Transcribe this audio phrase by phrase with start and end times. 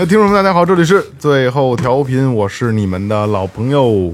[0.00, 4.10] 哎，听众们，大家好，这里是最后调频，我是你们的老朋友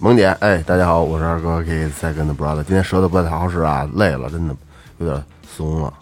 [0.00, 2.64] 萌姐，哎，大家好，我是二哥 K Second Brother。
[2.64, 4.56] 今天舌头不太好使啊，累了，真的
[4.98, 5.94] 有点怂了。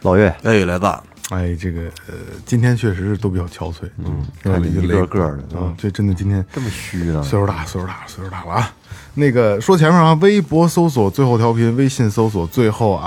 [0.00, 0.86] 老岳，哎，来子，
[1.28, 2.14] 哎，这个呃，
[2.46, 5.18] 今天确实是都比较憔悴，嗯，看着一累个个
[5.50, 7.22] 的啊，这真的今天这么虚呢？
[7.22, 8.72] 岁数大，岁数大，岁数大了啊！
[9.12, 12.98] 那个说前面啊，微博搜索最后调频，微信搜索最后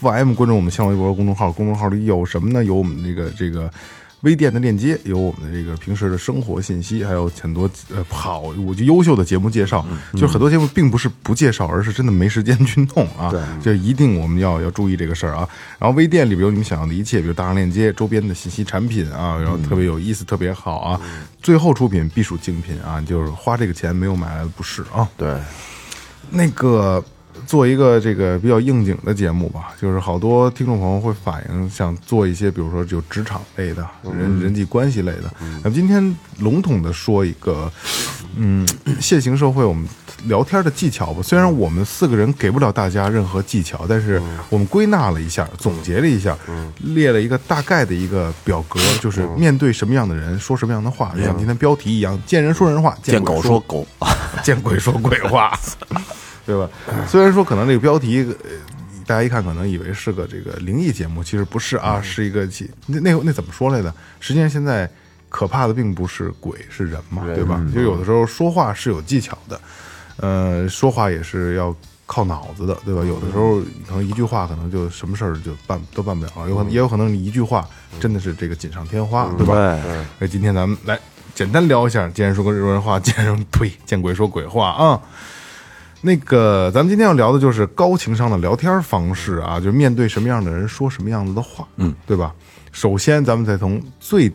[0.00, 2.64] FM，关注我们新浪微博公众号，公众号里有什么呢？
[2.64, 3.68] 有我们这个这个
[4.22, 9.86] 微店的链接，有我们的这个平时的生活信息，还有很多呃好，我觉得优秀的节目介绍。
[10.12, 13.30] 就是很多节目并不是不介绍，而是真的没时间去弄啊。
[13.30, 15.48] 对，这一定我们要要注意这个事儿啊。
[15.78, 21.00] 然后微店里边有你们想要的一切，比如大量链接、周边的信息、产品啊，然后特别有意思，特别好啊。
[21.42, 25.08] 最后出品必属精品啊，就是花这个钱没有买来的不是啊。
[25.16, 25.38] 对，
[26.30, 27.02] 那个
[27.46, 35.30] 做一个这个比较应景的节目吧，就是好多听众朋友会反映想做一些，比如说就职场类的、人人际关系类的。
[35.62, 37.70] 那么今天笼统的说一个，
[38.36, 38.66] 嗯，
[39.00, 39.86] 现行社会我们
[40.24, 41.22] 聊天的技巧吧。
[41.22, 46.36] 虽然我们四个人给不了大家任何技巧，但是我们归纳了一下，总结了一下，
[46.78, 53.86] 列了一个大概的一个表格，就是面对什么样的人说什么样的话，就像今天标题一样，见人说人话，见狗说狗，
[54.44, 55.58] 见鬼说鬼话，
[56.50, 56.68] 对吧？
[57.06, 58.50] 虽然说可能这个标题，呃
[59.06, 63.92] 大家一看可能以为是个这个灵异节目，其实不是啊，是一个其那那那怎么说来的？
[64.20, 64.88] 实际上现在
[65.28, 67.60] 可怕的并不是鬼，是人嘛，对吧？
[67.74, 69.60] 就有的时候说话是有技巧的，
[70.18, 71.74] 呃，说话也是要
[72.06, 73.02] 靠脑子的，对吧？
[73.04, 77.68] 有的时候可能一句话可能就什么事儿就办都办不了了，有可能也有可能你一句话
[77.98, 79.54] 真的是这个锦上添花，对吧？
[79.54, 80.96] 对那今天咱们来
[81.34, 85.00] 简单聊一下，见人说个说人话，见人呸，见鬼说鬼话啊。
[86.00, 92.34] 那个，咱们今天要聊的就是高情商的聊天方式啊，就是面对什么样的人说什么样子的话，嗯，对吧？
[92.72, 94.32] 首先，咱们再从最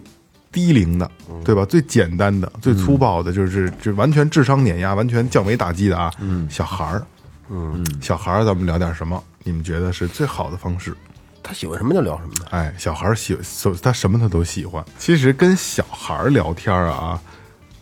[0.51, 1.09] 低龄的，
[1.43, 1.65] 对吧？
[1.65, 7.05] 最简单的、最粗暴的，就是就完全智商碾压、完全降维打击的啊，嗯，小孩儿，
[7.49, 9.21] 嗯，小孩儿，咱们聊点什么？
[9.43, 10.95] 你们觉得是最好的方式？
[11.41, 12.45] 他喜欢什么就聊什么呗。
[12.51, 13.37] 哎，小孩儿喜
[13.81, 14.83] 他什么他都喜欢。
[14.97, 17.21] 其实跟小孩儿聊天啊，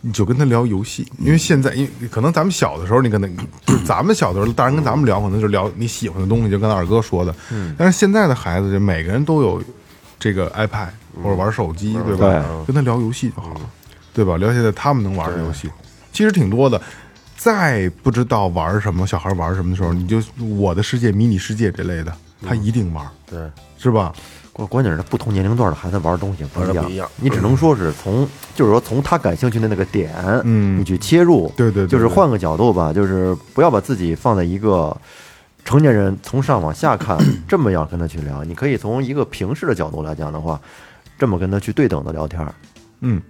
[0.06, 7.34] 你就跟他聊游戏，因为现在，因为可能咱们小的时候，你可能，就 咱们小的时候，大人跟咱们聊，可能就聊你喜欢的东西，就跟二哥说的。
[7.78, 9.62] 但是现在的孩子，就每个人都有
[10.18, 10.88] 这个 iPad
[11.22, 12.44] 或者玩手机，对吧？
[12.66, 13.60] 跟他聊游戏就好了，
[14.12, 14.36] 对吧？
[14.36, 15.70] 聊现在他们能玩的游戏，
[16.12, 16.80] 其实挺多的。
[17.36, 22.14] 再不知道玩什么，小孩玩什么的时候，你就我的世界、迷你世界这类的，
[22.46, 23.38] 他一定玩，对，
[23.78, 24.12] 是吧？
[24.54, 34.96] 关关键是他不同年龄段的孩子玩的东西不一样，不一样你只能说是从，就是说从他感兴趣的那个点，嗯你去切入，对对对就是换个角度吧，就是不要把自己放在一个
[35.64, 40.60] 成年人从上往下看这么样跟他去聊，你可以从一个平视的角度来讲的话，
[41.18, 42.46] 这么跟他去对等的聊天，
[43.00, 43.20] 嗯，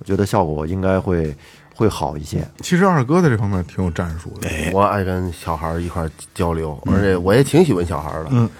[0.00, 1.32] 我觉得效果应该会
[1.76, 2.44] 会好一些。
[2.62, 4.48] 其实二哥在这方面挺有战术的。
[4.72, 8.30] 我爱跟小孩儿一块儿交流，而且我也挺喜欢小孩儿的。
[8.32, 8.50] 嗯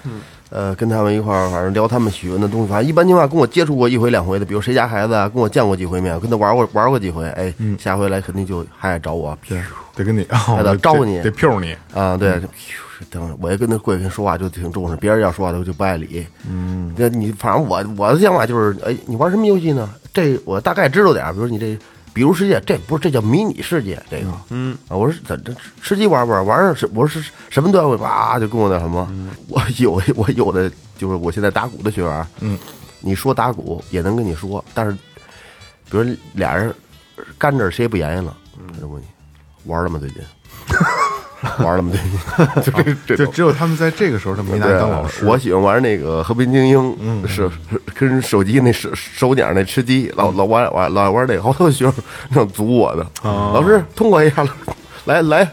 [0.50, 2.68] 呃，跟他们一块儿，反正聊他们喜欢的东西。
[2.68, 9.36] 反正一般情况下跟我接触过一回两回的，比如谁家孩子啊，跟我见过几回面，跟他玩过玩过几回，哎，下回来肯定就还爱找我。
[9.48, 9.60] 对，
[9.96, 11.76] 得跟你，还得招呼你得 Q 你。
[11.92, 12.40] 啊，对，
[13.10, 16.24] 等着我也跟他贵人说话就挺重视，别人要说话他就不爱理。
[16.48, 19.90] 嗯，那你反正我我的想法就是，哎，你玩什么游戏呢？
[20.12, 21.76] 这我大概知道点儿，比如你这。
[22.14, 25.52] 比如世界，这不是这叫迷你世界，这个，嗯啊，我说怎这
[25.82, 26.46] 吃鸡玩不玩？
[26.46, 29.06] 玩儿是我说是什么段位，哇就跟我那什么，
[29.48, 32.56] 我有 我有的就是我现在打鼓的学员，嗯，
[33.00, 34.92] 你说打鼓也能跟你说，但是
[35.90, 36.72] 比如俩人
[37.36, 38.36] 干这谁也不言语了，
[38.72, 39.06] 他就问你
[39.64, 39.98] 玩了吗？
[39.98, 40.22] 最近
[41.58, 41.92] 玩了吗？
[42.62, 43.26] 最近 就这这。
[43.26, 45.26] 就只有他们在这个时候，他没拿你当老师。
[45.26, 51.94] 我喜欢玩那个《和平精英》，嗯，是是跟手机那手手点那吃鸡，老老玩玩老玩那个，好多学生
[52.30, 54.44] 让阻我的，老师通过一下，
[55.04, 55.46] 来来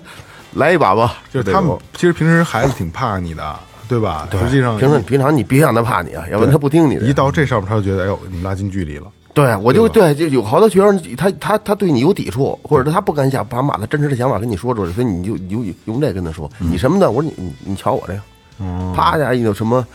[0.53, 3.59] 来一把吧，就是他们其实平时孩子挺怕你的，
[3.89, 4.27] 对吧？
[4.31, 7.01] 实际上平常平常你别让他怕你啊，要不然他不听你的。
[7.01, 9.07] 一到这上面，他就觉得哎呦，你们拉近距离了。
[9.33, 17.09] 对，我就对对，就有好多学生，他他他对你有抵触，或者他不敢想把把他真实的想法跟你说出来，所以你就你就用这跟他说，你什么的？
[17.09, 19.85] 我说你你你瞧我这个，啪一下一个什么，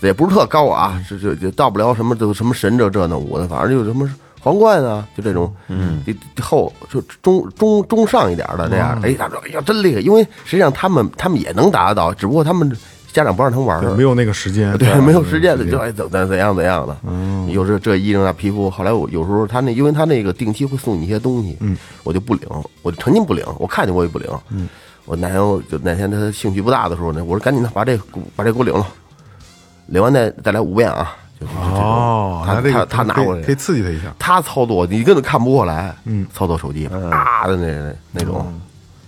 [0.00, 4.10] 也不是特高啊，这这这到不了什么都什么神这这那五的，反正就什么
[4.42, 6.02] 皇冠啊，就这种，嗯，
[6.40, 12.70] 后就中中中上一点的这样，哎，他说哎呀真厉害，因为实际上他们他们也能达得到，只不过他们
[13.12, 16.96] 家长不让他们玩儿，没有那个时间，对，没有时间的，就爱怎怎怎样怎样的。
[17.04, 18.70] 嗯，有时这衣裳啊，皮肤。
[18.70, 22.46] 后来我有时候他那，因为他那个定期会送你一些东西，嗯，我就不领，
[22.82, 24.28] 我就成心不领，我看见我也不领。
[24.50, 24.68] 嗯，
[25.06, 27.98] 我哪天我就哪天他兴趣不大的时候呢，我说赶紧的把这
[28.36, 28.86] 把这给我领了，
[29.86, 31.16] 领完再再来五遍啊，
[31.56, 34.14] 哦，他他他拿过来可以刺激他一下。
[34.18, 38.46] 他操作你根本看不过来，嗯，操作手机啊的那那种，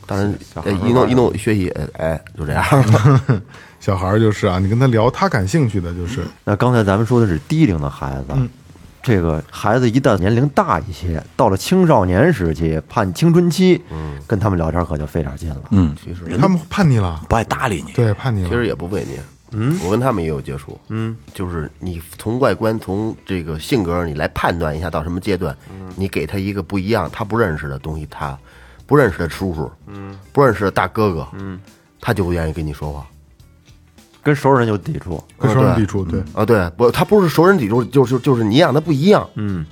[0.07, 0.35] 当然
[0.65, 2.65] 哎一弄一弄学习，哎哎就这样。
[3.83, 6.25] 小孩儿就是啊，你跟他聊他感兴趣的，就是。
[6.45, 8.49] 那刚才咱们说的是低龄的孩子，
[9.03, 13.83] 这个孩子一旦年龄大一些，到了青少年时期，叛青春期，
[14.25, 15.63] 跟他们聊天可就费点劲了。
[15.71, 17.91] 嗯，其实他们叛逆了，不爱搭理你。
[17.91, 18.49] 对，叛逆了。
[18.49, 19.19] 其实也不为你，
[19.51, 25.57] 嗯，我跟他们也有接触，嗯，就是你从外观、从这个性格，你来判断一下到什么阶段，
[25.97, 28.39] 你给他一个不一样、他不认识的东西，他
[28.87, 31.59] 不认识的叔叔，嗯，不认识的大哥哥，嗯，
[32.01, 33.05] 他就不愿意跟你说话。
[34.23, 39.67] 跟熟人有抵触，跟熟人抵触，对，啊，对，不，他不是熟人抵触，就是就是你让他不一样，嗯，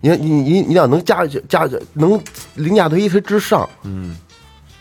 [0.00, 2.20] 你你你你要能加加能
[2.54, 4.16] 凌驾于一之上，嗯，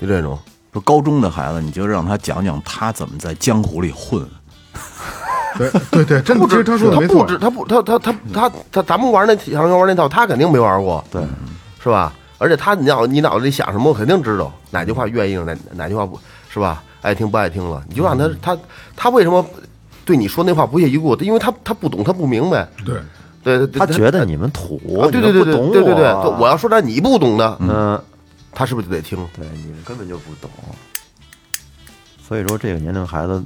[0.02, 0.38] 就这种，
[0.72, 4.28] 说高中的孩子，你就让他讲讲他怎么在江湖里混。
[5.56, 7.26] 对对对，真的，其实他说的没错。
[7.40, 11.22] 他不止，他不，他他他他他，咱们玩那小孩玩那套，他肯定没玩过，对，
[11.84, 12.12] 是吧？
[12.40, 16.20] 而且他你脑你脑子里想什么，我肯定知道哪句话愿意，哪哪句话不
[16.50, 16.84] 是吧？
[17.04, 18.58] 爱听不爱听了，你就让他他
[18.96, 19.46] 他为什么
[20.04, 21.16] 对你说那话不屑一顾？
[21.18, 23.00] 因为他他不懂，他不明白，对，
[23.44, 28.02] 对对，他觉得你们土，啊，对对对对对对对，我我要说点你不懂的，嗯，
[28.52, 29.18] 他是不是就得听？
[29.36, 30.50] 对，你们根本就不懂，
[32.28, 33.44] 所以说这个年龄孩子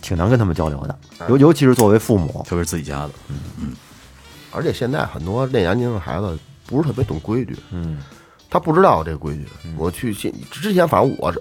[0.00, 0.98] 挺难跟他们交流的，
[1.28, 3.36] 尤尤其是作为父母，特别是自己家的，嗯。
[3.60, 3.72] 嗯。
[4.50, 6.36] 而且现在很多那年龄的孩子
[6.66, 7.98] 不是特别懂规矩，嗯，
[8.48, 9.46] 他不知道这规矩。
[9.76, 11.40] 我去现之前，反正我是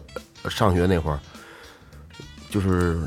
[0.49, 1.19] 上学那会儿，
[2.49, 2.99] 就是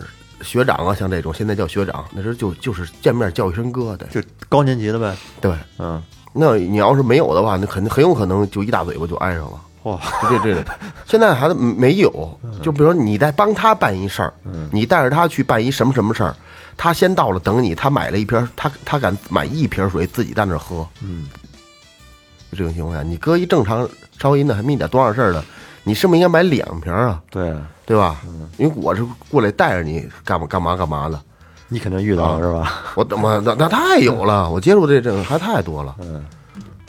[0.43, 5.55] 学长啊，像这种现在叫学长，那时候就就是见面叫一声哥的，就高年级的呗，对。
[5.79, 6.03] 嗯，
[6.33, 9.61] 那你要是没有的话，那肯定很有可能就一大嘴巴就挨上了。
[9.85, 9.99] 哇，
[10.29, 10.65] 就这这，
[11.07, 14.33] 现在孩子没有，就比如说你在帮他办一事儿，
[14.71, 16.37] 你带着他去办一什么什么事儿，
[16.77, 21.27] 他先到了等你，他买了一瓶，他他敢买一瓶水自己在那儿喝，嗯，
[22.53, 23.89] 就这种情况下，你搁一正常
[24.19, 25.43] 稍微那还没你点多少事儿的，
[25.85, 27.21] 你是不是应该买两瓶啊？
[27.31, 27.55] 对
[27.87, 28.21] 对吧？
[28.59, 31.21] 因为我是过来带着你干嘛干嘛干嘛的，
[31.69, 32.83] 你肯定遇到了是吧？
[32.95, 36.25] 我怎么那那太有了，我接触这这种还太多了，嗯，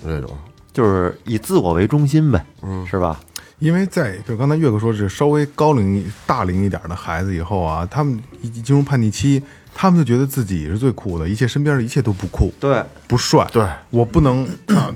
[0.04, 0.30] 这种
[0.74, 3.20] 就是以自我为中心呗，嗯，是吧？
[3.60, 9.42] 因为在就刚才岳哥说是稍微高龄大龄一点的孩子以后啊，他们一进入叛逆期，
[9.74, 13.66] 他们就觉得自己是最酷的，一切身边的一切都不酷，对，不帅，对。
[13.90, 14.94] 我不能啊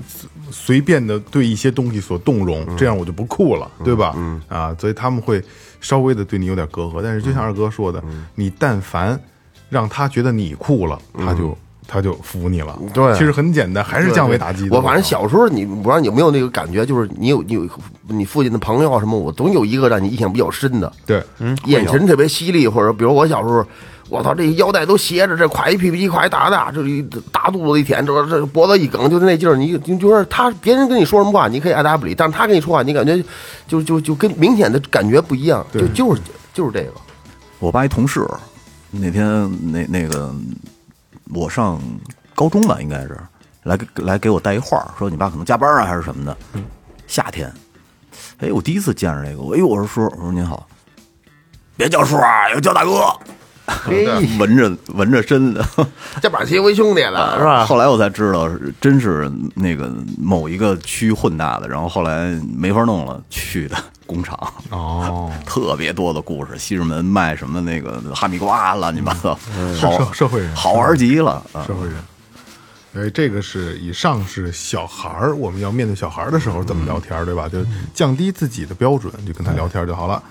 [0.50, 4.14] 随便的对一些东西所动容，这样我就不酷了，对吧？
[4.16, 4.40] 嗯。
[4.48, 5.42] 啊，所以他们会
[5.80, 7.00] 稍微的对你有点隔阂。
[7.02, 8.02] 但是就像二哥说的，
[8.34, 9.18] 你但凡
[9.68, 11.58] 让他觉得你酷了，他就
[11.88, 12.78] 他就服你了。
[12.94, 13.12] 对。
[13.14, 14.68] 其实很简单，还是降维打击。
[14.70, 17.68] 我反正小时候你不知道你有没有那个感觉，就是你有你有
[18.08, 21.24] 你父亲的朋友啊什么，我总有一个让你印象比较深的，对，
[21.64, 23.66] 眼神特别犀利，或者比如我小时候，
[24.08, 33.20] 我操，这腰带都斜着，这垮一屁屁垮一大大，这一大肚子一舔，这这脖子一梗，就是那劲儿，你你就是他别人跟你说什么话，你可以爱答不理，但是他跟你说话，你感觉
[33.66, 36.22] 就就就跟明显的感觉不一样，就就是
[36.54, 36.92] 就是这个，
[37.58, 38.24] 我爸一同事，
[38.92, 40.32] 那天那那个
[41.34, 41.80] 我上
[42.34, 43.18] 高中吧，应该是
[43.64, 46.36] 来给来给我带一话，说你爸可能加班啊还是什么的。
[47.08, 47.52] 夏天，
[48.38, 50.66] 哎，我第一次见着这个，哎呦，我说叔，我说您好，
[51.76, 53.12] 别叫叔啊，要叫大哥。
[53.66, 54.06] 嘿，
[54.38, 55.66] 闻着闻着身的，
[56.22, 57.66] 这把结为兄弟了，是吧？
[57.66, 58.48] 后来我才知道，
[58.80, 64.38] 真是那个某一个区混大的，然后后来没法弄了，去的工厂。
[64.70, 69.38] 哦，特别多的故事，西直门卖什么那个哈密瓜，乱七八糟，
[69.80, 71.64] 好社社会人好玩极了啊！
[71.66, 71.96] 社会人。
[72.98, 77.46] 哎，这个是以上是小孩儿，我们要面对小孩儿的时候怎么聊天，对吧？
[77.46, 77.58] 就
[77.92, 80.22] 降低自己的标准，就跟他聊天就好了。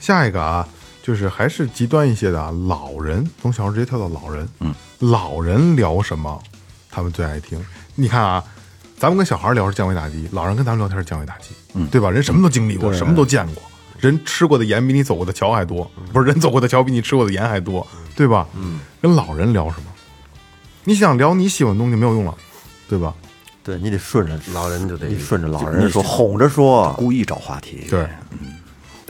[0.00, 0.66] 下一个啊，
[1.04, 6.42] 就是还是极端一些的啊，老人从小孩直接跳到老人，嗯，老人聊什么，
[6.90, 7.62] 他们最爱听。
[7.94, 8.42] 你看啊，
[8.98, 12.10] 咱们跟小孩聊是降维打击，老人跟咱们聊天是降维打击，嗯，对吧？
[12.10, 13.62] 人什么都经历过，什么都见过，
[14.00, 18.48] 人吃过的盐比你走过的桥还多，不是人走过的桥比你吃过的盐还多，对吧？
[18.56, 19.88] 嗯，跟老人聊什么？
[20.84, 22.34] 你想聊你喜欢的东西没有用了，
[22.88, 23.12] 对吧？
[23.62, 27.86] 对你得顺着老人就得你顺着老人说，哄着说，故意找话题。
[27.88, 28.06] 对，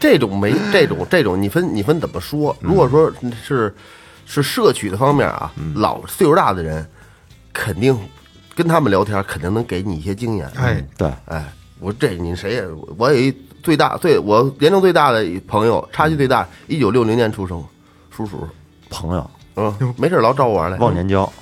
[0.04, 2.54] 这种没 这种这种，你分你分怎么说？
[2.60, 3.10] 如果说
[3.42, 3.74] 是
[4.26, 6.86] 是摄取的方面啊，老岁数大的人
[7.54, 7.98] 肯定
[8.54, 10.46] 跟他们聊天，肯定能给你一些经验。
[10.56, 12.66] 哎，对，哎，我这你谁也，
[12.98, 17.64] 我有一最大最我年龄最大的朋友，差距最大，一九六零年出生，
[18.14, 18.46] 叔叔，
[18.90, 20.76] 朋友嗯，没事老找我玩来。
[20.76, 21.32] 忘年交，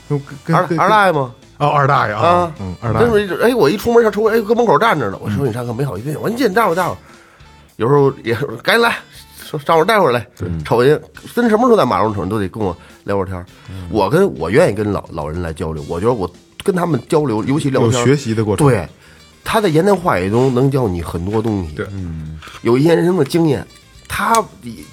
[0.47, 1.35] 二二大爷吗？
[1.59, 5.19] 哦，二大爷啊啊，嗯，二大爷，是哎，我一出门上抽，哎，搁门口站着呢。
[5.21, 6.97] 我说你上课没好意思，我说你进，待会儿待会儿。
[7.77, 8.97] 有时候也是赶紧来，
[9.45, 10.27] 说上会儿待会儿来。
[10.65, 11.01] 瞅见
[11.35, 13.47] 跟什么时候在马路上都得跟我聊会儿天儿。
[13.91, 16.31] 我跟我愿意跟老老人来交流，我觉得我
[16.63, 18.67] 跟他们交流，尤其聊天有学习的过程。
[18.67, 18.89] 对，
[19.43, 21.75] 他在言谈话语中能教你很多东西。
[21.75, 21.87] 对，
[22.63, 23.67] 有一些人生的经验，
[24.07, 24.45] 他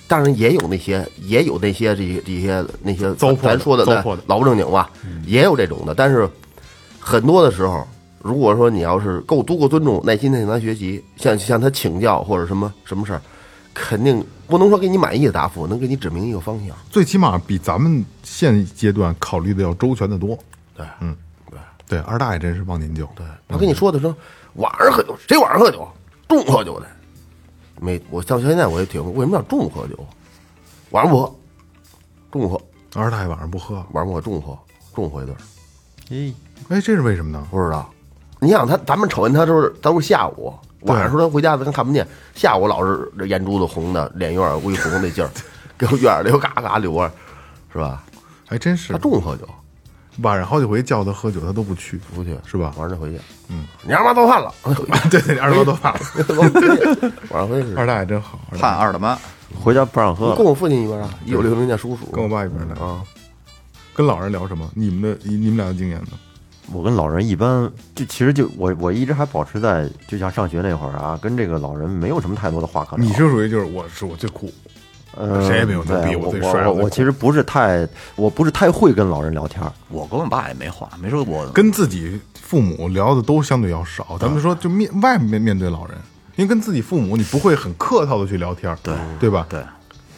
[0.08, 4.90] 当然也有那些，也有那些这些这些那些糟粕的咱说的那糟粕的老不正经吧，
[5.26, 5.94] 也有这种的。
[5.94, 6.28] 但是
[7.00, 7.88] 很多的时候，
[8.22, 13.22] 如果说你要是够足够尊重、耐心的向他学习，向向他请教或者什么什么事儿，
[13.74, 16.76] 肯定不能说给你满意的答复，能给你指明一个方向。
[16.90, 20.38] 最起码比咱们现阶段考虑的要周全的多。
[20.76, 21.16] 对，嗯，
[21.50, 23.06] 对对，二大爷真是忘年交。
[23.16, 24.14] 对，他跟你说的说
[24.56, 25.88] 晚上喝酒，谁晚上喝酒？
[26.28, 26.88] 中午喝酒的，
[27.80, 29.98] 没我到现在我也挺为什么要中午喝酒？
[30.90, 31.36] 晚上不喝，
[32.32, 32.62] 中午喝，
[32.96, 34.58] 二大爷晚上不喝，晚上不喝，中午喝，
[34.94, 35.38] 中午喝一顿，
[36.10, 36.34] 咦，
[36.68, 37.48] 哎，这是为什么呢？
[37.50, 37.90] 不知道。
[38.40, 45.30] 你想他，咱们瞅见他都是都是下午，晚上时候他回家咱看不见，下午老是这眼珠子红的，脸有点微红那劲儿，
[45.78, 47.12] 给我院里头嘎嘎流啊，
[47.72, 48.04] 是吧？
[48.48, 49.48] 还真是他，中午喝酒，
[50.22, 52.74] 晚上好几回叫他喝酒，他都不去，不去是吧？
[52.78, 53.20] 晚上就回去。
[53.50, 54.54] 嗯，你二妈做饭了，
[55.12, 56.00] 对对，二哥做饭了。
[57.30, 59.18] 晚上回去是二大爷真好，二大爷盼二大妈，
[59.62, 62.76] 回家不让喝，跟我父亲一边啊，一九六零年属鼠，跟我爸一边的。
[62.82, 63.04] 啊，
[63.94, 64.70] 跟老人聊什么？
[64.76, 66.12] 你们的你们俩的经验呢？
[66.72, 73.06] 我跟老人一般，就其实就我我一直还保持在，就像上学那会儿啊，跟这个老人没有什么太多的话可聊。
[73.06, 74.52] 你是属于就是我是我最酷，
[75.18, 79.72] 呃，谁也没有能比我我最帅我我我其实不是太，我不是太会跟老人聊天儿。
[79.90, 84.18] 我跟我爸也没话，没说我跟自己父母聊的都相对要少。
[84.20, 85.98] 咱们说就面外面面对老人，
[86.36, 89.48] 因为跟自己父母你不会很客套的去聊天，对对吧？
[89.50, 89.64] 对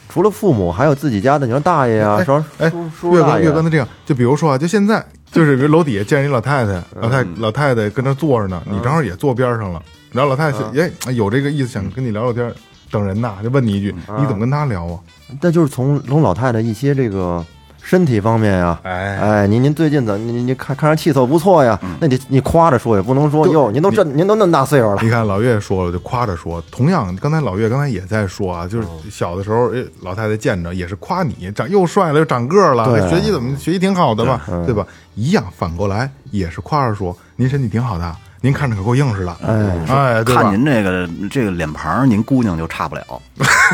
[0.10, 5.02] 除了父母，还有自己家的，你说大爷啊，说哎叔，叔岳哥，大爷岳哥，那这样，就比如说啊，就现在，
[5.34, 12.54] 就是比如楼底下见着一老太太，老太嗯老太太跟那坐着呢，你正好也坐边上了，然后老太太嗯哎有这个意思，想跟你聊聊天，
[12.92, 15.00] 等人呐，就问你一句，嗯你怎么跟她聊啊？
[15.42, 17.44] 那就是从从老太太一些这个
[17.82, 21.80] 身体方面呀、哎哎，您您最近怎么您您看看着气色不错呀？
[21.82, 26.62] 嗯那你你夸着说也不能说哟，您都这您都那么大岁数了，你看老岳说了，就夸着说。
[26.70, 34.86] 同样，刚才老岳刚才也在说啊，就是嗯小的时候，哎，老太太见着也是夸你长又帅了，又长个儿了，对学习怎么学习挺好的吧，嗯对吧？
[35.16, 43.04] 一样，反过来也是夸着说，您身体挺好的，您看着可够硬实的，哎哎，看您这个这个脸庞，您姑娘就差不了。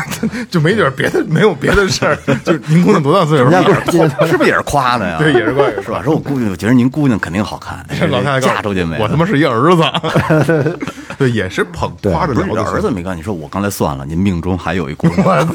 [0.50, 3.56] 就没点别的，没有别的事儿， 就是您姑娘多大岁数是
[4.26, 5.18] 是不是也是夸的呀？
[5.18, 6.02] 对，也是夸是吧？
[6.02, 8.98] 说我姑娘，我觉得您姑娘肯定好看，老太太嫁出去没？
[8.98, 10.78] 我他妈是一儿子，
[11.18, 15.48] 对，也是捧对夸着不是聊的儿子没干，你说我刚才算了，您命中还有一姑娘，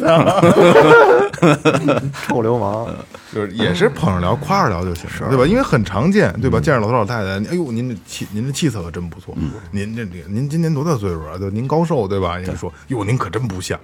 [2.28, 2.88] 臭流氓。
[3.34, 5.46] 就是也是捧着聊、夸着聊就行，对吧？
[5.46, 6.60] 因为很常见，对吧？
[6.60, 9.36] 见着老头老太太，哎呦，您这气，您这气色可真不错。
[9.72, 11.38] 您这这，您今年多大岁数啊？
[11.40, 12.38] 就，您高寿，对吧？
[12.38, 13.80] 人家说，哟，您可真不像。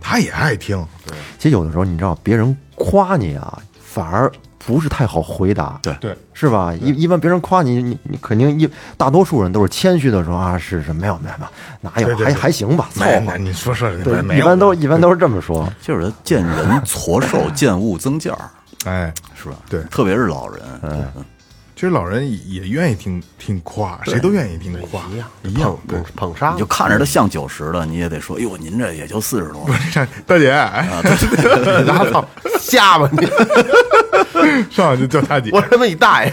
[0.00, 0.84] 他也爱听，
[1.38, 6.72] 其实有的时候，你知道，别人夸你啊，反而不是太好回答，对对，是吧？
[6.74, 13.36] 一一般别人夸你，你你肯定一大多数人都是谦虚的说啊，是是没有没有没有，哪有还还行吧，凑合。
[13.38, 15.68] 你说说，对，没一般都一般都是这么说。
[15.80, 18.50] 就是见人矬瘦，见物增价儿，
[18.84, 19.56] 哎，是吧？
[19.68, 21.24] 对特别是老人，嗯
[21.74, 26.02] 其实老人也愿意听听夸，谁都愿意听夸，一样一样捧。
[26.02, 29.64] 捧捧杀你就看着他像九十的，你也得说，哟，您这也就四十多。
[30.26, 30.88] 大姐，哎
[31.86, 33.24] 然后操瞎吧你！
[34.72, 36.32] 上来就叫大姐，我他妈你大爷！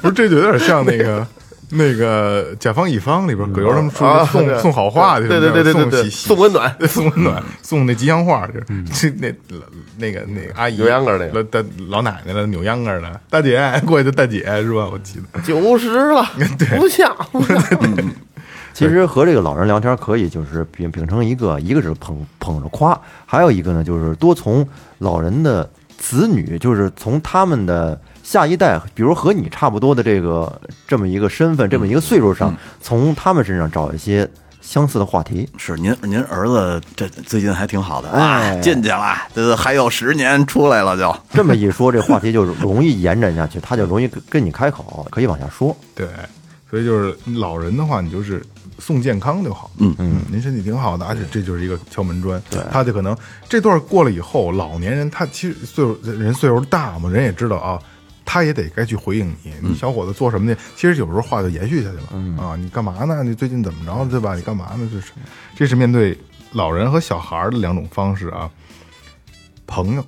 [0.00, 1.26] 不是这就有点像那个
[1.70, 6.74] 那个甲方乙方里边葛优他们说啊送对送好话去，对对对对对对， 送温暖。
[6.78, 9.34] 对送温暖，送那吉祥话，就是这那
[9.98, 14.88] 那个那个阿姨扭秧歌儿那个老大老奶奶了，扭秧歌儿的大姐过去的大姐是吧？
[14.90, 16.24] 我记得九十了，
[16.78, 17.60] 不像不像。
[18.72, 24.66] 其实和这个老人聊天可以就是秉秉承一个，一个是捧捧着夸，还有一个呢就是多从
[24.98, 34.28] 老人的子女，就是从他们的下一代，比如和你差不多的这个这么一个身份、这么一个岁数上，从他们身上找一些
[34.60, 35.48] 相似的话题。
[35.56, 41.16] 是您您儿子这最近还挺好的哎啊，进去了，这还有十年出来了就。
[41.32, 45.74] 这么一说，这话题就容易延展下去， 他就容易跟跟你开口，可以往下说。
[45.94, 46.06] 对。
[46.70, 48.44] 所以就是老人的话，你就是
[48.78, 49.70] 送健康就好。
[49.78, 52.38] 嗯嗯，您身体挺好的，而且这就是一个敲门砖。
[52.50, 53.16] 对，他就可能
[53.48, 57.80] 这段过了以后，老年人他其实岁数人岁数大嘛，人也知道啊。
[58.30, 60.54] 他也得该去回应你，你小伙子做什么呢？
[60.76, 62.54] 其实有时候话就延续下去了、啊！
[62.56, 63.22] 你干嘛呢？
[63.22, 64.34] 你最近怎么着，对吧？
[64.34, 64.86] 你干嘛呢？
[64.92, 65.12] 这是，
[65.56, 66.14] 这是面对
[66.52, 68.50] 老人和小孩的两种方式啊。
[69.66, 70.04] 朋友，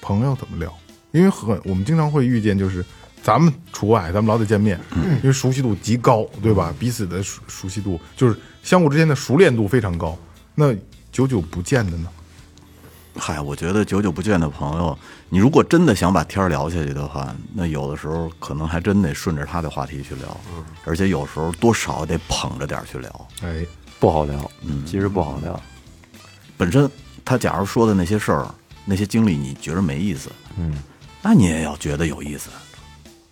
[0.00, 0.74] 朋友怎么聊？
[1.12, 2.82] 因为很我们经常会遇见，就是
[3.22, 4.80] 咱们除外，咱们老得见面，
[5.22, 6.74] 因为熟悉度极高，对吧？
[6.78, 10.18] 彼此的熟熟悉度就是相互之间的熟练度非常高。
[10.54, 10.74] 那
[11.12, 12.08] 久久不见的呢？
[13.16, 20.36] 嗨，我觉得久久不见的朋友，你如果真的想把天儿聊下去的话，那有的时候可能还真得顺着他的话题去聊，
[20.84, 23.28] 而且有时候多少得捧着点儿去聊。
[23.42, 23.64] 哎，
[24.00, 25.58] 不好聊，嗯，其实不好聊，
[26.56, 26.90] 本身
[27.24, 28.52] 他假如说的那些事儿、
[28.84, 30.74] 那些经历，你觉得没意思，嗯，
[31.22, 32.50] 那你也要觉得有意思。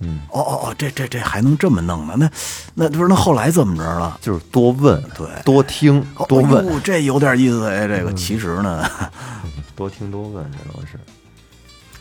[0.05, 2.15] 嗯，哦哦哦，这这这还能这么弄呢？
[2.17, 2.31] 那
[2.75, 4.19] 那不是那后来怎么着了？
[4.21, 7.87] 就是多问，对多听，多哎问，呦这有点意思哎。
[7.87, 8.85] 这个其实呢，
[9.77, 10.99] 多听多问，这都是。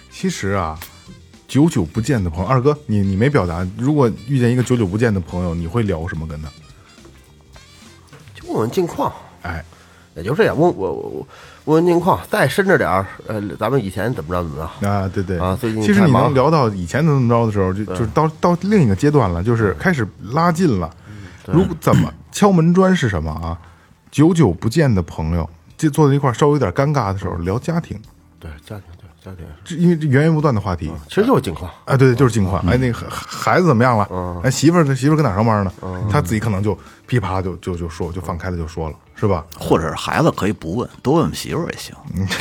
[0.10, 0.80] 其实啊，
[1.48, 6.50] 久久不见的朋友，二哥，你你没表达，如果遇见一个久久不见的朋友，你会聊什么跟他？
[8.34, 9.64] 就问问近况，哎，
[10.16, 10.58] 也就这样。
[10.58, 11.28] 问我我我
[11.66, 14.90] 问问近况，再深着点儿，呃，咱们以前怎么着怎么着。
[14.90, 15.38] 啊，对对。
[15.38, 16.24] 啊最近其实你忙。
[16.24, 20.90] 能聊到以前怎么着的时候，就就是到到另一个阶段了，就是开始拉近了。
[21.46, 23.58] 如果怎么敲门砖是什么啊？
[24.10, 28.00] 久久不见的朋友，就坐在一块儿稍微有点尴尬的时候聊家庭，
[28.40, 30.92] 对家庭，对家庭，这因为这源源不断的话题。
[31.08, 31.70] 其实就是近况。
[31.86, 32.60] 啊，对，就是近况。
[32.68, 34.42] 哎，那个孩孩子怎么样了？
[34.44, 35.72] 哎，媳妇儿媳妇儿搁哪儿上班呢？
[36.12, 39.46] 他自己可能就噼啪就就就说，就放开了就说了，是吧？
[39.60, 41.96] 或者是孩子可以不问，多问问媳妇儿也行。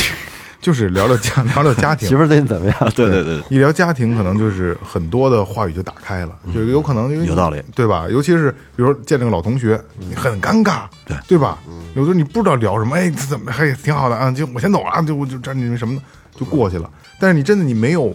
[0.61, 2.77] 就是聊聊家聊聊家庭，媳妇儿最近怎么样？
[2.95, 8.07] 对对对，一聊家庭，可能就是很多的话语就打开了，就有可能因为有道理，对吧？
[8.11, 11.59] 尤其是比如说见了个老同学，你很尴尬，对对吧？
[11.95, 14.31] 有时候你不知道聊什么，哎，怎么还挺好的啊？
[14.31, 16.03] 就我先走了啊，就我就这你什么的
[16.41, 16.91] 就过去了。
[17.21, 18.13] 但是你真的你没有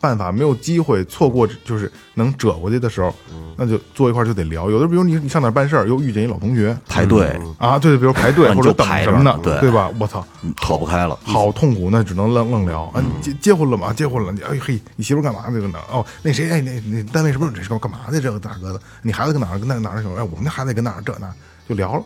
[0.00, 3.14] 办法，没有机会错过，就是能折过去的时候，
[3.56, 4.70] 那就坐一块儿就得聊。
[4.70, 9.90] 有的比如你你上哪儿办事儿，又遇见一老同学排队啊，对对，比如排队或者等什么的呢，对对吧？
[10.00, 10.26] 我操！
[10.42, 11.18] 嗯脱不开了。
[11.22, 12.84] 好痛苦，那只能愣愣聊。
[12.94, 13.92] 啊，你结结婚了吗？
[13.92, 14.32] 结婚了。
[14.32, 15.78] 你哎嘿，你媳妇干嘛这个呢？
[15.92, 18.20] 哦，那谁哎，那那单位是不是这是干嘛的？
[18.20, 20.16] 这个大哥的，你孩子跟哪儿跟那哪儿什么？
[20.18, 21.30] 哎，我们家孩子跟哪儿这那
[21.68, 22.02] 就聊了。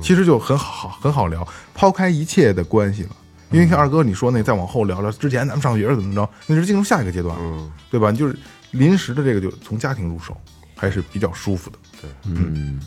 [0.00, 3.10] 其实就很好很好聊，抛开一切的关系了。
[3.50, 8.12] 因为像二哥你说那再往后聊聊，之前咱们上学是怎么着，那是进入下一个阶段了，对吧？
[8.12, 8.36] 就是
[8.70, 10.36] 临时的这个就从家庭入手，
[10.76, 11.78] 还是比较舒服的。
[12.00, 12.80] 对，嗯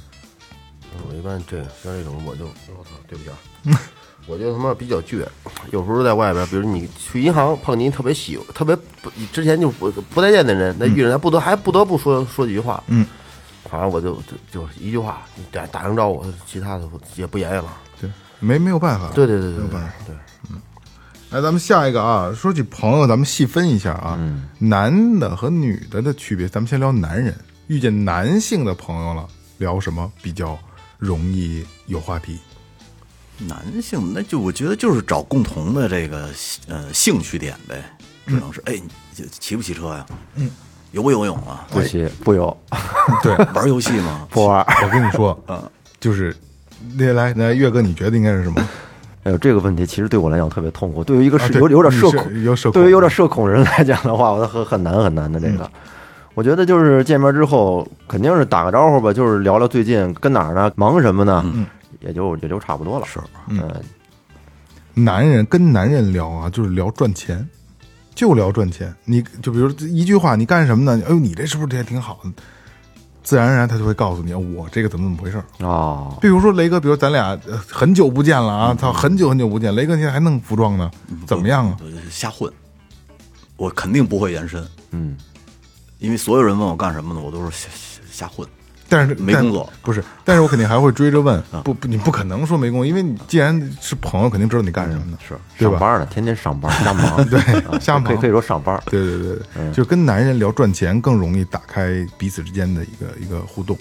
[1.09, 3.81] 我一般这像这种我就我操，对不起啊，
[4.27, 5.25] 我就他妈比较倔。
[5.71, 12.81] 有时候在外边，比如你去银行碰见一特别喜特别不之前就不不待见的人，那遇人家不得还不得不说说几句话。
[12.87, 13.05] 嗯，
[13.63, 17.77] 反正我就就就一句话，打打声招呼，其他的也不言语了。
[17.99, 18.09] 对，
[18.43, 19.09] 没没有办法。
[19.15, 19.93] 对对对对对没有办法。
[20.05, 20.15] 对，
[20.51, 20.61] 嗯
[21.31, 24.19] 来，咱们下一个啊，说起朋友，咱们细分一下啊，
[24.59, 26.47] 男的和女的的区别。
[26.47, 27.33] 咱们先聊男人，
[27.67, 29.27] 遇见男性的朋友了，
[29.57, 30.57] 聊什么比较
[30.99, 32.37] 容易有话题？
[33.39, 36.29] 男性那就我觉得就是找共同的这个
[36.67, 37.83] 呃兴趣点呗，
[38.27, 40.05] 只能是哎，你骑不骑车呀？
[40.35, 40.51] 嗯，
[40.91, 41.65] 游不游泳啊？
[41.71, 42.55] 不骑不游，
[43.23, 44.27] 对，玩游戏吗？
[44.29, 44.63] 不玩。
[44.83, 46.35] 我跟你说，嗯就是
[46.95, 48.67] 那来来，岳哥，你觉得应该是什么？
[49.23, 51.03] 哎呦，这个问题其实对我来讲特别痛苦。
[51.03, 55.69] 对于一个有有点社恐，有社恐对于有点社恐人来讲的话，我很很难很难的这个。
[56.33, 61.45] 我觉得就是见面之后，肯定是打个招呼吧，就是聊聊最近跟哪儿呢，忙什么呢，
[62.01, 63.05] 也就也就差不多了。
[63.05, 63.71] 是，嗯，
[64.93, 67.47] 男人跟男人聊啊，就是聊赚钱，
[68.13, 68.93] 就聊赚钱。
[69.05, 71.01] 你就比如一句话，你干什么呢？
[71.05, 72.31] 哎呦，你这是不是这也挺好的？
[73.23, 75.65] 自然而然他就会告诉你，我这个怎么怎么回事儿。
[75.65, 80.91] 哦，比如说雷哥，比如咱俩呃很久不见了啊，操，很久很久不见，雷哥现在还弄服装呢，
[81.25, 81.77] 怎么样啊？
[81.81, 82.51] 呃瞎混，
[83.55, 85.17] 我肯定不会延伸，嗯，
[85.99, 88.45] 因为所有人问我干什么呢，我都是瞎瞎瞎混。
[88.93, 95.35] 但是没工作不是，但是我肯定还会追着问，不不，你不可能说没工作，因为你既然是朋友，肯定知道你干什么的，是？
[95.63, 98.79] 上班呢，天天上班瞎忙，对啊瞎忙可以可以说上班。
[98.85, 103.77] 对对对对，就跟男人聊赚钱更容易打开彼此之间的一个一个互动，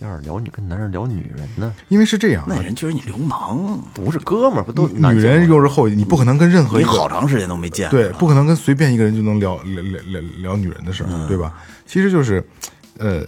[0.00, 7.90] 要是聊女跟男人聊女人呢，因为是这样啊那，人觉得你流氓，不是哥们儿，不都女人又是后，你不可能跟任何你一个好长时间都没见。
[7.90, 11.52] 对，不可能跟随便一个人就能聊聊聊聊聊女人的事儿，对吧？
[11.86, 12.42] 其实就是，
[12.98, 13.26] 呃，呃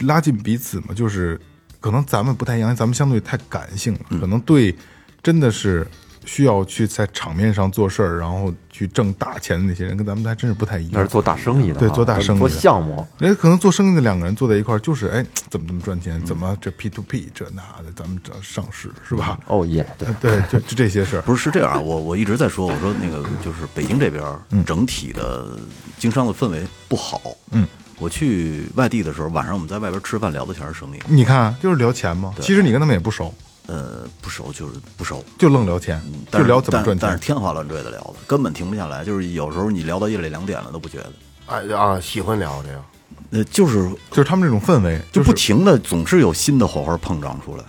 [0.00, 1.40] 拉近彼此嘛，就是
[1.80, 4.74] 可能咱们不太一样，咱们相对太感性了，可能对
[5.22, 5.86] 真的是
[6.24, 10.92] 需要去在场面上做事儿，然后去挣大钱的那些人，跟咱们还真是不太一样。
[10.94, 19.38] 那是做大生意的啊，对做大生意的做项目，人家可能做生意的两个人坐在一块儿，就是哎，怎么怎么赚钱，怎么这 P to P 这那的，咱们这上市是吧？
[19.46, 21.22] 哦耶，对，对，就就这些事儿。
[21.22, 25.58] 不是是这样啊，我我一直在说，我说那个就是北京这边儿整体的
[25.98, 27.20] 经商的氛围不好。
[27.50, 27.66] 嗯，
[28.04, 32.34] 我去外地的时候，晚上我们在外边吃饭聊的全是生意，你看，就是聊钱嘛。
[32.38, 33.32] 其实你跟他们也不熟，
[33.66, 35.98] 呃，不熟就是不熟，就愣聊钱，
[36.30, 37.18] 但就是聊怎么赚但但是。
[37.18, 39.02] 天花乱坠的聊的，根本停不下来。
[39.02, 41.12] 就是有时候你聊到夜里两点了都不觉得，
[41.46, 42.84] 哎啊，喜欢聊这个。
[43.30, 47.64] 呃，就是就是他们这种氛围，就是不停的总是有新的火花碰撞出来。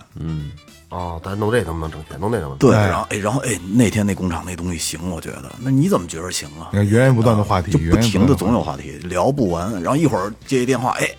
[0.95, 2.17] 哦，咱弄这能不能挣钱？
[2.19, 2.57] 弄那能不能？
[2.57, 6.77] 对，哎然后哎，然后哎，那天那工厂那东西行，我觉得，那你怎么觉得行啊你？
[6.77, 9.71] 看源源不断的话题，就不停的总有话题，聊不完。
[9.83, 11.09] 然后一会儿接一电话，哎，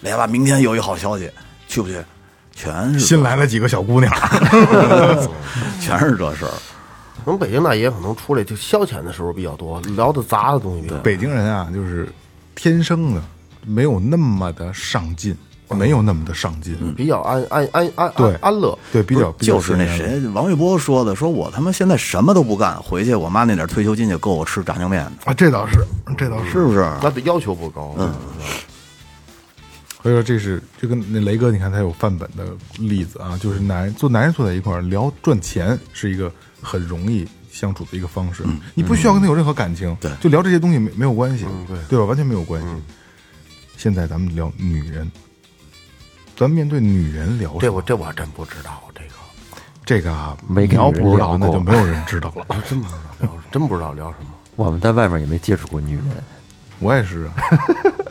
[0.00, 1.30] 来吧，明天有一好消息，
[1.68, 2.02] 去不去？
[2.54, 4.10] 全是新来了几个小姑娘
[5.78, 6.50] 全是这事儿。
[7.22, 11.02] 可能北京大爷可能出来就消遣的时候比较多，聊的杂的东西比较多。
[11.02, 12.08] 北京人啊，就是
[12.54, 13.22] 天生的
[13.66, 15.36] 没有那么的上进，
[15.68, 18.78] 没有那么的上进，比较安安安安对安安乐。
[18.92, 25.84] 对，比较就是那谁，王玉波说的，说我他妈现在什么都不干，回去我妈那点退休金就够我吃炸酱面的，啊，这倒是，
[26.16, 26.50] 这倒是。
[26.50, 26.88] 是不是？
[27.00, 27.94] 他的要求不高。
[27.98, 28.14] 嗯，
[30.02, 32.46] 所以说这是就跟那雷哥，你看他有范本的
[32.78, 36.30] 例子啊，就是男人做男人坐在一块儿聊赚钱是一个
[36.62, 42.04] 很容易相处的一个方式，你不需要跟他有任何感情，对就聊这些东西没没有关系，对对吧？
[42.04, 42.68] 完全没有关系。
[43.76, 45.10] 现在咱们聊女人，
[46.36, 47.60] 咱面对女人聊什么？
[47.62, 49.10] 这我这我真不知道这个，
[49.84, 51.46] 这个啊，没你要女人不知道，聊过。
[51.46, 52.44] 那就没有人知道了。
[52.48, 54.26] 啊， 真不知道聊，真不知道聊什么。
[54.56, 56.04] 我们在外面也没接触过女人，
[56.78, 57.32] 我也是啊，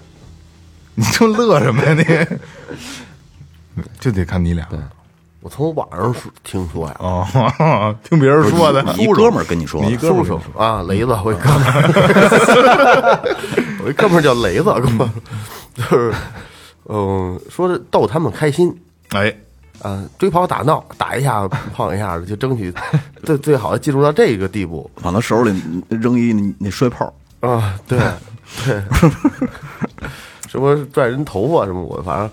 [0.96, 3.84] 你就乐什么呀你？
[4.00, 4.66] 就得看你俩。
[4.70, 4.80] 对。
[5.42, 8.82] 我从网上说听说呀，哦， 听别人说的。
[8.98, 10.58] 你一哥们儿跟你说的，你一哥们儿叔叔。
[10.58, 13.20] 啊，雷子，我一哥们儿，
[13.86, 15.10] 我一哥们儿叫雷子，哥们儿。
[15.76, 16.12] 就是，
[16.88, 18.76] 嗯，说是逗他们开心，
[19.10, 19.36] 哎，
[19.82, 22.74] 啊，追跑打闹，打一下碰一下的，就争取
[23.24, 27.80] 最最好的进入到这个地步往他手里扔一那那摔炮，啊！
[27.88, 28.00] 对
[28.66, 28.82] 对，
[30.48, 32.30] 什么拽人头发什么，我反正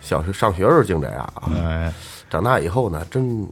[0.00, 1.52] 小学上学时候净这样啊。
[1.54, 1.92] 哎，
[2.30, 3.46] 长大以后呢，真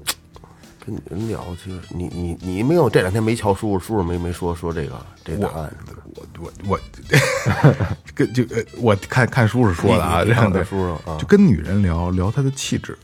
[0.84, 6.00] 跟女人聊，其实你你你没有这两天没瞧叔叔，叔叔没没说说这个这答案什么的。
[6.40, 6.80] 我我我，
[8.26, 12.96] 跟就呃，我看看书是说的啊，这样的书上啊就跟女人聊聊她的气质，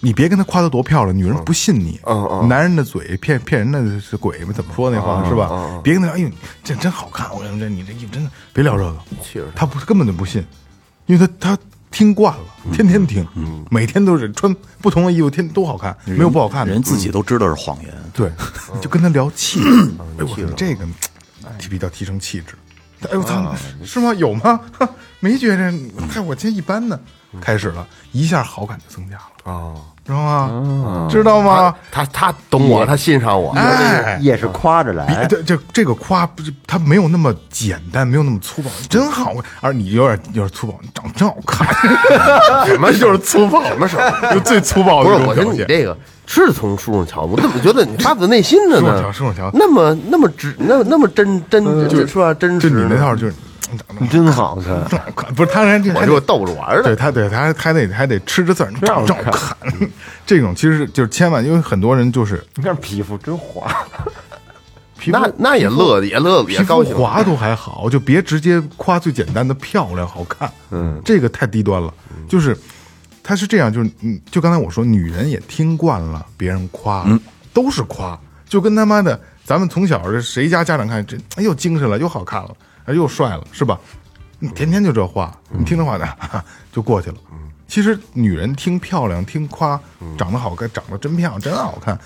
[0.00, 1.98] 你别跟她夸她多漂亮，女人不信你。
[2.04, 4.52] 嗯嗯男人的嘴骗骗人的是鬼嘛？
[4.52, 5.80] 怎么说那话是吧？
[5.82, 6.30] 别跟她聊，哎呦，
[6.62, 10.44] 这真好看，我跟你说，你这衣服真的，别聊这个，气质她不根本就不信，
[11.06, 11.58] 因为她她
[11.90, 13.26] 听惯了，天天听，
[13.70, 16.72] 每天都是穿不同的衣服，天都好看，没有不好看的。
[16.72, 17.92] 人自己都知道是谎言。
[18.12, 18.30] 对，
[18.80, 20.84] 就跟他聊气质，哎，我这个
[21.58, 22.54] 提比较提升气质。
[23.08, 24.12] 哎我操，是吗？
[24.14, 24.60] 有吗？
[25.20, 25.72] 没觉着，
[26.12, 26.98] 看我这一般呢。
[27.40, 31.08] 开始了，一下好感就增加了，哦，知道吗？
[31.08, 31.72] 知道吗？
[31.92, 33.52] 他他懂我，他欣赏我。
[33.52, 39.44] 哎，也是夸着比来，这这这个夸不是他没有那么简单，没有那么粗暴，真好看。
[39.60, 41.68] 而你有点有点粗暴，你长得真好看，
[42.66, 43.96] 什么 就是粗暴，什么事
[44.32, 45.96] 就最粗暴不是，我觉你这个
[46.32, 48.86] 是从书上瞧，我怎么觉得你发自内心的呢？
[48.86, 52.32] 书上瞧书上瞧那么那么直，那那么真真，就是吧？
[52.32, 52.68] 真就。
[52.68, 53.34] 你那套就是
[53.88, 55.04] 长得真好看。
[55.34, 56.84] 不是他还还我就逗着玩儿的。
[56.84, 59.56] 对他，对他还还得还得吃着字儿，长真好看。
[60.24, 63.66] 这种其实就是千万，因为很多人就是你看皮肤真滑，
[65.00, 66.94] 皮肤那那也乐，也乐，皮也高兴。
[66.94, 70.48] 肤滑都还好，就别直接夸最简单的漂亮好看。
[70.70, 71.92] 嗯，这个太低端了。
[72.28, 72.56] 就是
[73.30, 77.06] 他是这样，就是嗯，就刚才我说，女人也听惯了别人夸，
[77.54, 82.50] 都是夸，就跟他妈的咱们从小这谁家家长看这哎又精神了，又好看了，
[82.86, 83.78] 哎又帅了，是吧？
[84.40, 87.16] 你天天就这话，你听这话呢，哈 哈就过去了。
[87.68, 89.80] 其实女人听漂亮、听夸，
[90.18, 91.96] 长得好看、长得真漂亮、真好看，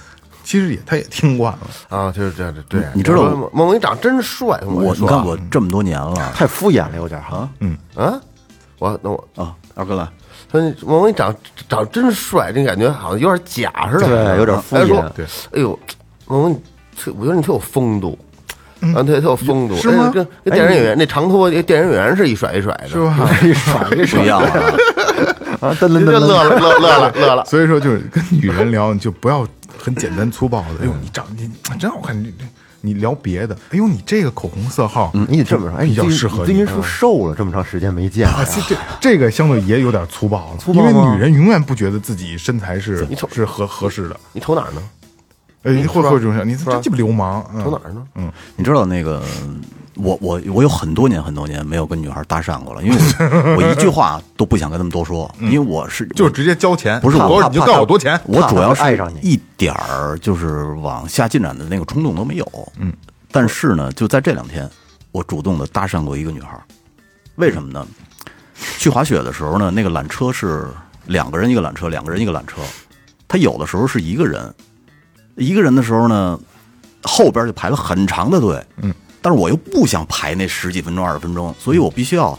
[0.45, 1.61] 其实也她也听惯了。
[1.89, 2.85] 啊，就是这这对。
[2.93, 7.49] 你知道我孟文长真帅，我你看我这么多年了太敷衍了，有点哈。
[7.61, 8.13] 嗯啊，
[8.79, 10.07] 我那我啊，二哥来，
[10.55, 11.35] 说你孟文长
[11.69, 15.79] 长真帅，这感觉好像有点假似的，对有点敷衍哎说对，哎呦，
[16.27, 16.55] 孟文，
[16.97, 18.17] 特我觉得你特有风度。
[18.95, 23.31] 啊，对特有风度，是吗哎跟跟电影演员那长头发电影演员是一甩一甩的，是吧？
[23.43, 24.47] 一甩一 不一样啊。
[25.61, 27.45] 啊，噔噔噔噔，这乐了乐乐了乐了。
[27.47, 29.47] 所以说，就是跟女人聊，你就不要
[29.79, 30.83] 很简单粗暴的。
[30.83, 32.33] 哎呦，你长你真好看，你
[32.85, 33.55] 你你聊别的。
[33.70, 37.35] 哎呦，你这个口红色号，嗯，你得这么说，哎，比较适合你你最近是不是瘦了？
[37.35, 44.16] 这么长时间没见了啊，这这这个相对也有点粗暴了，粗暴因为女人永远不觉得自己身材是你瞅是合合适的。
[44.33, 44.83] 你瞅哪儿呢？
[45.62, 48.07] 哎，会会这种想，你这鸡巴流氓，嗯从哪儿呢？
[48.16, 49.23] 嗯你知道那个，
[49.96, 52.96] 我我我有很多年很多年没有跟女孩搭讪过了，因为
[53.57, 62.72] 我我一句话都不想跟他们多说，因为我是就直接交钱，不是我你就怕告诉我多钱，我主要是爱上你一点儿就是往下进展的那个冲动都没有。
[62.78, 62.92] 嗯，
[63.30, 64.68] 但是呢，就在这两天，
[65.12, 66.62] 我主动的搭讪过一个女孩儿，
[67.37, 67.87] 为什么呢？
[68.78, 70.66] 去滑雪的时候呢，那个缆车是
[71.07, 72.61] 两个人一个缆车，两个人一个缆车，
[73.26, 74.54] 他有的时候是一个人，
[75.37, 76.38] 一个人的时候呢，
[77.02, 78.64] 后边就排了很长的队。
[78.76, 78.94] 嗯，
[79.25, 82.39] 但是我又不想排那十几分钟、二十分钟，所以我必须要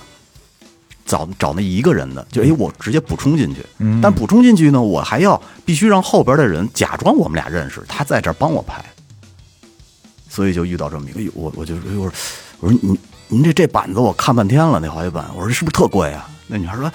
[1.04, 3.66] 找找那一个人的，就哎，我直接补充进去。
[3.80, 8.86] 嗯，但补充进去呢，我还要必须让后边的人假装我们俩认识，他在这儿帮我排。
[10.30, 12.12] 所以就遇到这么一个，我我就我说
[12.60, 16.30] 我说您您这这板子我看半天了，那滑雪板，我说是不是特贵啊？
[16.46, 16.92] 那女孩说，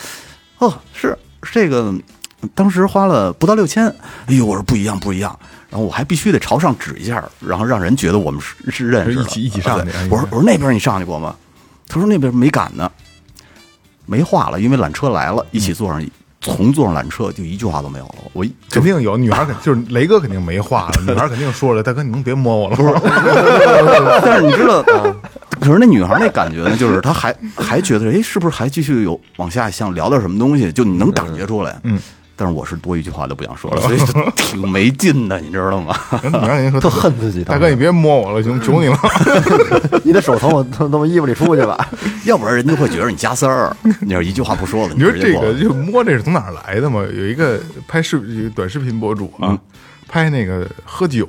[0.58, 1.92] 哦，是是这个，
[2.54, 3.86] 当时花了不到六千。
[4.26, 5.38] 哎呦，我说不一样不一样。
[5.68, 11.34] 然后我还必须得朝上指一下，然后让人觉得我们是是认识的，一起一起上去我说我说那边你上去过吗？
[11.86, 12.90] 他说那边没敢呢，
[14.06, 16.04] 没话了，因为缆车来了，一起坐上，
[16.40, 18.14] 从坐上缆车就一句话都没有了。
[18.32, 22.92] 我肯定有女孩肯就是雷哥肯定没话了， 女孩肯定说了，大哥你能别摸我了不是？
[24.24, 24.82] 但是你知道，
[25.60, 30.72] 可是那女孩那感觉呢，就是她还还觉得，哎，是不是还继续有往下想聊点什么东西？
[30.72, 31.78] 就你能感觉出来。
[31.84, 32.00] 嗯。
[32.40, 35.94] 但是我是多一句话都不想说了，所以就挺没劲的，你知道吗？
[36.80, 38.98] 特恨自己大哥你别摸我了，求求你了。
[40.02, 41.90] 你的手从我从衣服里出去吧。
[42.24, 43.76] 要不然人家会觉得你加塞儿。
[44.00, 47.02] 你要一句话不说了，你说这个就摸这是从哪儿来的嘛？
[47.02, 49.58] 有一个拍视有一个短视频博主啊，
[50.08, 51.26] 拍那个喝酒，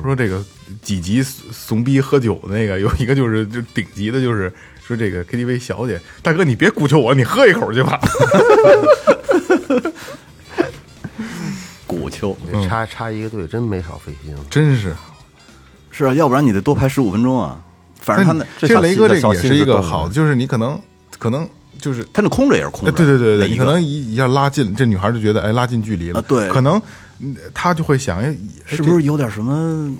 [0.00, 0.40] 说这个
[0.80, 4.52] 几级怂逼喝酒的那个，有一个就是就顶级的，就是
[4.86, 7.98] 说这个 KTV 小姐，大哥你别鼓求我，你喝一口去吧。
[12.20, 14.34] 鼓秋这插插一个队真没少费心。
[14.50, 14.94] 真是，
[15.90, 17.60] 是啊，要不然你得多排十五分钟啊。
[18.00, 20.80] 反正他那其实雷哥这个也是一个好的，就是你可能
[21.18, 21.48] 可能
[21.78, 26.80] 就是他那空着也是空哎，着，对对对对，你可能一一下拉近，这女孩就觉得哎拉近距离了，啊对可能
[27.20, 28.20] 嗯她就会想
[28.66, 29.94] 是不是有点什么？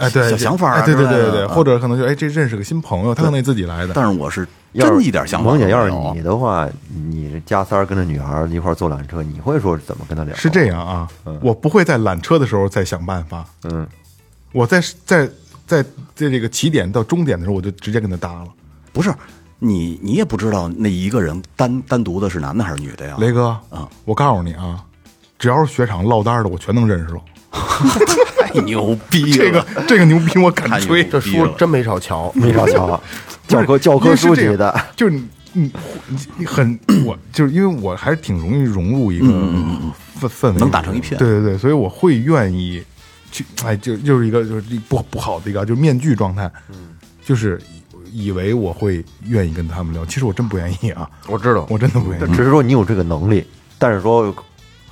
[0.00, 5.68] 哎对小想法啊哎对对对对，啊或者可能就哎这认识个新朋友，他可能自己来的，但是我是真一点想法都萌姐。
[5.68, 10.34] 要是你的话，你这加三儿跟着女孩儿一块儿坐缆车，你会说怎么跟她聊？
[10.34, 11.08] 是这样啊，
[11.42, 13.86] 我不会在缆车的时候再想办法，嗯，
[14.52, 15.26] 我在在
[15.66, 15.82] 在
[16.14, 18.46] 在这个起点到终点的时候，我就直接跟他搭了。
[18.92, 19.12] 不是
[19.58, 23.16] 你，你也不知道那一个人单单独的是男的还是女的呀？
[23.18, 24.82] 雷哥，啊，我告诉你啊，
[25.38, 27.20] 只要是雪场落单的，我全能认识了。
[28.52, 29.36] 太牛逼了！
[29.36, 31.04] 这个这个牛逼，我敢吹。
[31.04, 32.30] 这书真没少瞧。
[32.34, 33.00] 没少瞧啊，
[33.46, 35.72] 教科教科书级的，就是你你
[36.08, 39.26] 你你很我就是因为我还是挺容易融入一个
[40.20, 41.18] 氛氛围，能打成一片。
[41.18, 42.82] 对对对，所以我会愿意
[43.32, 46.50] 去，哎，就就是一个就是不不好的一个就是面具状态，
[47.24, 47.60] 就是
[48.12, 52.26] 以以为我会愿意跟他们聊，其实我真不愿意啊，我知道，我真的不愿意。
[52.34, 53.44] 只是说你有这个能力，
[53.78, 54.34] 但是说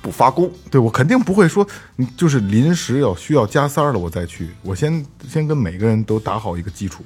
[0.01, 0.49] 不发功。
[0.69, 7.03] 对我肯定不会说，你就是临时要需要加塞儿了我再去，我先先跟每个人都打好一个基础，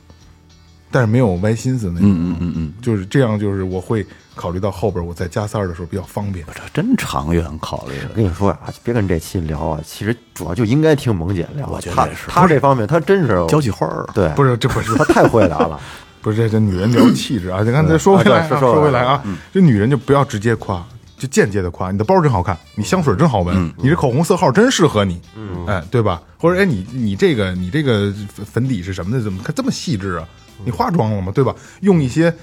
[0.91, 6.45] 但是没有歪心思那种，嗯嗯嗯嗯，就是这样，就是我会考虑到后边我在加塞儿的时候比较方便。
[6.53, 8.07] 这真长远考虑的。
[8.09, 11.67] 我跟你说啊、别跟这期聊啊，其实主要就应该听萌姐聊。
[11.67, 15.79] 我觉得是她这方面她真是交际花儿，对，不是，这不是她太会聊了。
[16.23, 17.61] 不是这这女人聊气质啊！
[17.65, 20.81] 你看，再说回来啊，啊对说回来说回来啊，这女人就不要直接夸，
[21.23, 21.89] 就间接的夸。
[21.89, 25.21] 你的包真好看，你香水真好闻，你这口红色号真适合你，
[25.65, 26.21] 哎，对吧？
[26.37, 29.23] 或者哎，你你这个你这个粉粉底是什么的？
[29.23, 30.27] 怎么看这么细致啊？
[30.65, 31.31] 你化妆了吗？
[31.33, 31.55] 对吧？
[31.79, 32.33] 用一些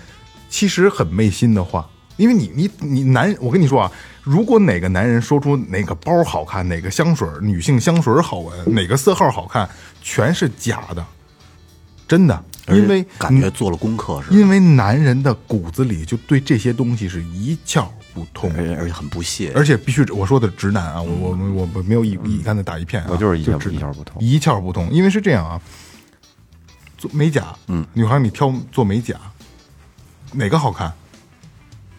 [0.48, 9.68] 其实很昧心的话，因为你你你男，我跟你说啊，如果哪个男人说出哪个包好看，哪个香水女性香水好闻，哪个色号好看，
[10.00, 11.04] 全是假的，
[12.08, 19.52] 真的，因为感觉做了功课是，因为男人的骨子里就对这些东西是一窍不通，而且很不屑。
[19.54, 24.90] 而且必须我说的直男啊，我我我我没有一一竿子打一片啊，我就是一窍直一窍不通一窍不通。
[24.90, 25.60] 因为是这样啊，
[26.98, 29.16] 做美甲，嗯，女孩你挑做美甲，
[30.32, 30.92] 哪个好看？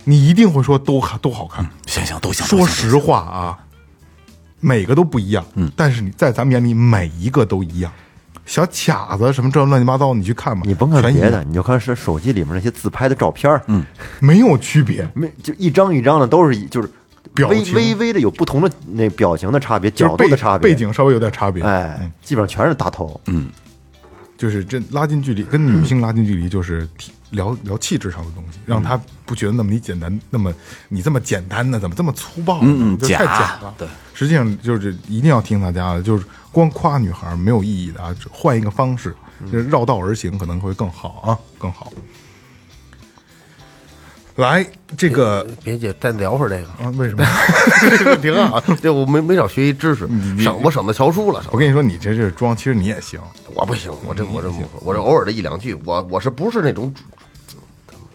[0.04, 1.69] 你一定会说都好都好看。
[1.86, 2.45] 行行都行。
[2.45, 3.60] 说实话啊，
[4.60, 7.91] 每个都不一样，嗯，但是你在咱们眼里每一个都一样。
[8.52, 13.82] 小卡子什么这乱七八糟，你去看吧，你甭看别的，你就看是手机里面那些自拍的照片嗯，
[14.20, 15.10] 没有区别。
[15.14, 16.90] 没就一张一张的都是就是
[17.48, 23.22] 微微微的有不同的那表情的差别，角度的差别，背景稍微有点差别，哎，基本上全是大头。
[23.28, 23.48] 嗯
[24.38, 30.54] 就是这拉近距离，跟女性拉近距离就是体聊聊气质上的东西，让他不觉得那么你简单，那么
[30.88, 32.63] 你这么简单呢，怎么这么粗暴呢？
[32.65, 33.74] 嗯嗯就太假假了。
[33.78, 39.15] 对，实际上就是一定要听大家的，就是光夸女孩没有意义的啊，换一个方式，
[39.52, 41.91] 就是绕道而行可能会更好啊，更好。
[44.38, 44.65] 来，
[44.98, 47.24] 这个别介，再聊会儿这个，啊，为什么？
[48.22, 48.62] 挺好。
[48.82, 50.08] 这我没没少学习知识，
[50.41, 51.44] 省我省得瞧书了。
[51.52, 53.20] 我跟你说，你这是装，其实你也行。
[53.54, 56.91] 我不行，我这我这不我这偶尔的一两句，我我是不是那种？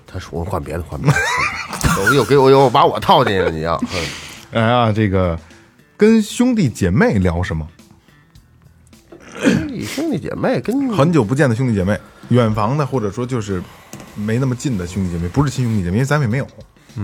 [0.07, 1.19] 他说换别的，换别的，
[2.03, 3.77] 我又给我又把我套进去了，你要。
[3.93, 4.03] 嗯
[4.53, 5.39] 哎呀，这个
[5.97, 7.67] 跟兄弟姐妹聊什么？
[9.43, 13.61] 兄弟兄弟姐妹跟很久不见的兄弟姐妹，远房的，或者说就是
[14.15, 16.45] 没那么近的兄弟姐妹，不是亲兄弟姐妹，因为咱们也没有。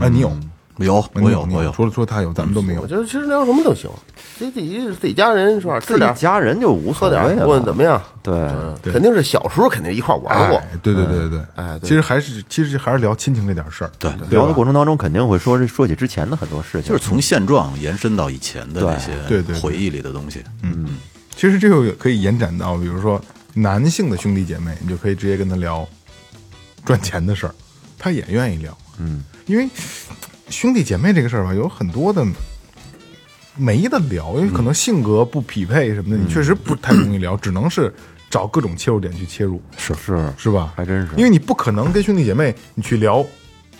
[0.00, 0.34] 啊，你有？
[0.78, 2.86] 有我有我有，除了除了他有，咱们都没有我。
[2.86, 3.90] 觉得其实聊什么都行，
[4.38, 5.78] 自己自己家人是吧？
[5.80, 7.46] 自己家人就无所谓了。
[7.46, 8.02] 问问怎么样？
[8.22, 13.90] 对，嗯肯定是小时候肯定一块玩过哎，对对对对对，哎其实还是其实还是聊亲情这点事儿。
[13.98, 20.42] 对聊的过程当中肯定会说说起之前的很多事情，就是从现状延伸到以前的那些对对对回忆里的东西。
[20.62, 20.96] 嗯
[21.34, 23.20] 其实这个可以延展到，比如说
[23.54, 25.86] 男性的兄弟姐妹，你就可以直接跟他聊
[26.84, 27.54] 赚钱的事儿，
[27.98, 28.76] 他也愿意聊。
[28.98, 29.66] 嗯，因为
[30.52, 32.24] 兄弟姐妹这个事儿吧，有很多的
[33.56, 37.92] 没得聊，因为可能性格不匹配什么的，你确实不太容易聊，只能是
[38.30, 40.72] 找各种切入点去切入，是是是吧？
[40.76, 43.24] 还真是因为你不可能跟兄弟姐妹你去聊。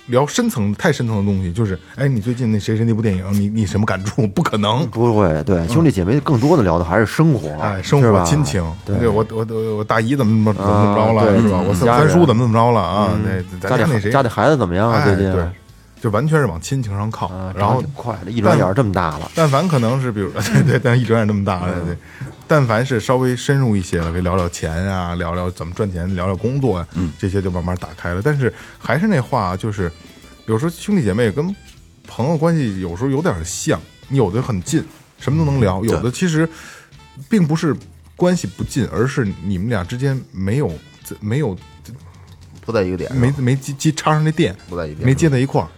[0.07, 4.27] 聊深层太深层的东西，就是哎，你最近那谁谁那部电影，你你什么感触？
[4.27, 11.61] 不可能，不会，对兄弟姐妹更多的聊的还是生活，哎，生活亲情，对，我我我我大姨怎么怎么怎么着了，是吧？
[11.61, 13.17] 我三叔怎么怎么着了啊？
[13.25, 14.99] 对，家里那谁家里孩子怎么样啊？
[14.99, 15.45] 哎最近对，
[16.03, 21.97] 就完全是往亲情上靠啊，，然后快的，一转眼儿这么大了，但凡可能是比如 对对，但一转眼这么大了，对。
[22.49, 26.89] 但凡是稍微深入一些了，可以聊聊钱啊，聊聊怎么赚钱，聊聊工作啊，
[27.21, 28.21] 这些就慢慢打开了。
[28.21, 29.91] 但是还是那话，就是
[30.47, 31.55] 有时候兄弟姐妹跟
[32.05, 34.85] 朋友关系有时候有点像，有的很近，
[35.21, 36.47] 什么都能聊；有的其实
[37.31, 37.75] 并不是
[38.17, 40.69] 关系不近，而是你们俩之间没有
[41.21, 41.57] 没有
[42.61, 45.69] 不在一个点，没没接接插上那电，不在一边没接在一块儿，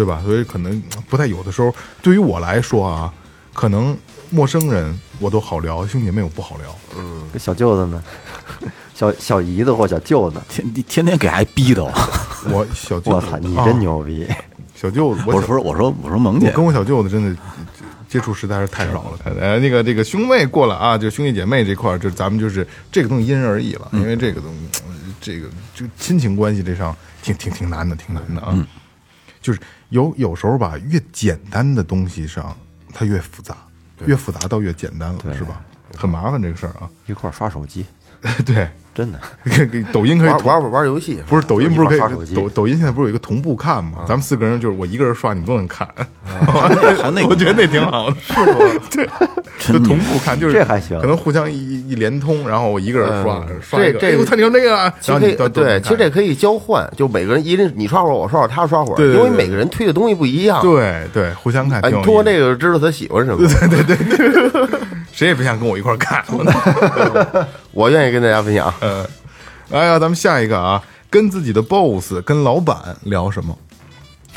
[0.00, 0.22] 对吧？
[0.24, 3.12] 所以可能不太有的时候，对于我来说啊，
[3.52, 3.94] 可能
[4.30, 6.74] 陌生人我都好聊，兄弟姐妹我不好聊。
[6.96, 8.02] 嗯小舅子呢，
[8.94, 11.84] 小小姨子或小舅子，天天天给挨逼的，
[12.50, 14.26] 我小舅，我操，你啊真牛逼！
[14.74, 17.36] 小舅子，小我说我说我说萌姐我跟我小舅子真的
[18.08, 19.18] 接触实在是太少了。
[19.38, 28.56] 呃，那个这个兄妹过了啊，就兄弟姐妹这块儿，就咱们就是这个东西因人而异了，因为这个东西，呃这个就亲情关系这上挺挺挺难的，挺难的啊。
[29.42, 32.56] 就是有有时候吧，越简单的东西上
[32.94, 33.56] 它越复杂，
[34.06, 35.60] 越复杂到越简单了，是吧？
[35.96, 36.88] 很麻烦这个事儿啊。
[37.06, 37.84] 一块儿刷手机，
[38.46, 38.70] 对，
[39.00, 44.04] 真的，给 给抖音可以玩玩玩玩游戏，不是抖音不是可以抖抖音现在不是有一个同步看吗？
[44.06, 45.88] 咱们四个人就是我一个人刷，你都能看。
[47.26, 48.58] 我觉得那挺好的，是吗？
[48.92, 49.08] 对，
[49.72, 53.98] 就同步看，就是这还行可能互相一一连通，然后我一个人刷嗯刷一个。
[53.98, 60.60] 这这哎我操，你说那个啊，其实可以对，其实这可以交换，就每个人一人你刷会儿，我刷会儿，他刷会儿，对对对因为每个人推的东西不一样。
[60.60, 63.48] 对对互相看，通过这个知道他喜欢什么。
[65.20, 66.24] 谁也别想跟我一块儿看。
[67.72, 68.72] 我愿意跟大家分享。
[68.80, 69.06] 嗯，
[69.70, 73.54] 哎呀，咱们下一个啊，跟自己的 boss、跟老板聊什么？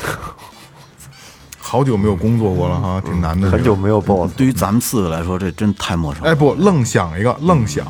[1.58, 3.50] 好久没有工作过了哈，挺难的。
[3.50, 6.30] 很久没有 boss，对于咱们四个来说，这真太陌生了。
[6.30, 7.86] 哎，不，愣想一个，愣想。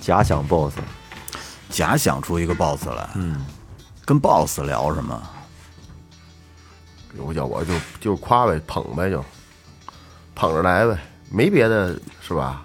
[0.00, 0.72] 假想 boss，
[1.68, 3.44] 假想出一个 boss 来，嗯，
[4.06, 5.22] 跟 boss 聊什么？
[7.18, 9.22] 我叫我就就夸呗，捧呗，就
[10.34, 10.98] 捧着来呗，
[11.36, 11.94] 没别的，
[12.26, 12.64] 是吧？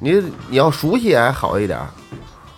[0.00, 0.10] 你
[0.48, 1.86] 你要熟悉还好一点儿，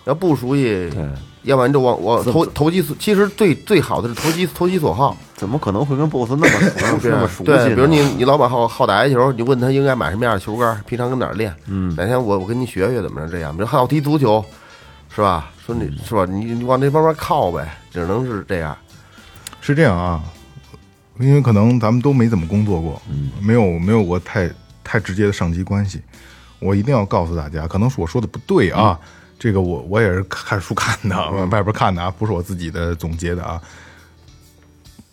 [0.05, 1.07] 要不熟悉，对，
[1.43, 5.15] 要不然就往往投投其所，其实最最好的是投其投其所好。
[5.35, 11.51] 怎么可能会跟 boss 那么熟那么熟悉对，比如你你老板好好打台球，你问他应该买什么样的球杆，平常跟哪儿练？
[11.67, 13.51] 嗯，哪天我我跟你学学怎么着这样？
[13.55, 14.43] 比如好踢足球，
[15.09, 15.49] 是吧？
[15.65, 16.25] 说你是吧？
[16.29, 18.77] 你你往这方面靠呗，只能是这样。
[19.61, 20.21] 是这样啊，
[21.19, 23.01] 因为可能咱们都没怎么工作过，
[23.41, 24.47] 没有没有过太
[24.83, 26.01] 太直接的上级关系，
[26.59, 28.99] 我一定要告诉大家，可能是我说的不对啊，
[29.39, 33.61] 这个我我也是看书看的，外边看的啊，不是我自己的总结的啊。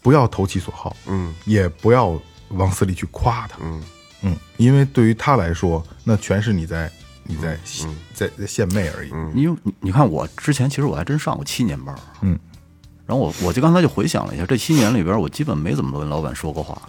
[0.01, 2.19] 不要投其所好，嗯，也不要
[2.51, 3.83] 往死里去夸他，嗯。
[4.23, 6.91] 嗯，因为对于他来说，那全是你在
[7.23, 12.37] 你在嗯在在献媚而已，因为你你看我之前其实我还真上过七年班，嗯，
[13.07, 16.81] 然后我我就刚才就回想了一下，这七年里边我基本没怎么跟老板说过话，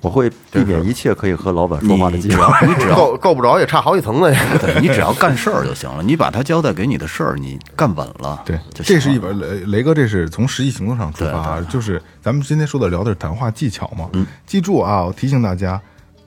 [0.00, 2.42] 我会避免一切可以和老板说话的机只会。
[2.42, 4.30] 要 你只要够够不着也差好几层呢。
[4.60, 14.08] 对你只要干事儿就行了，你把他交代给你的事儿你干稳了，对，这是一本雷雷哥，这是从实际行动上出发，就是咱们今天说的聊的是谈话技巧嘛。
[14.12, 15.80] 嗯，记住啊，我提醒大家，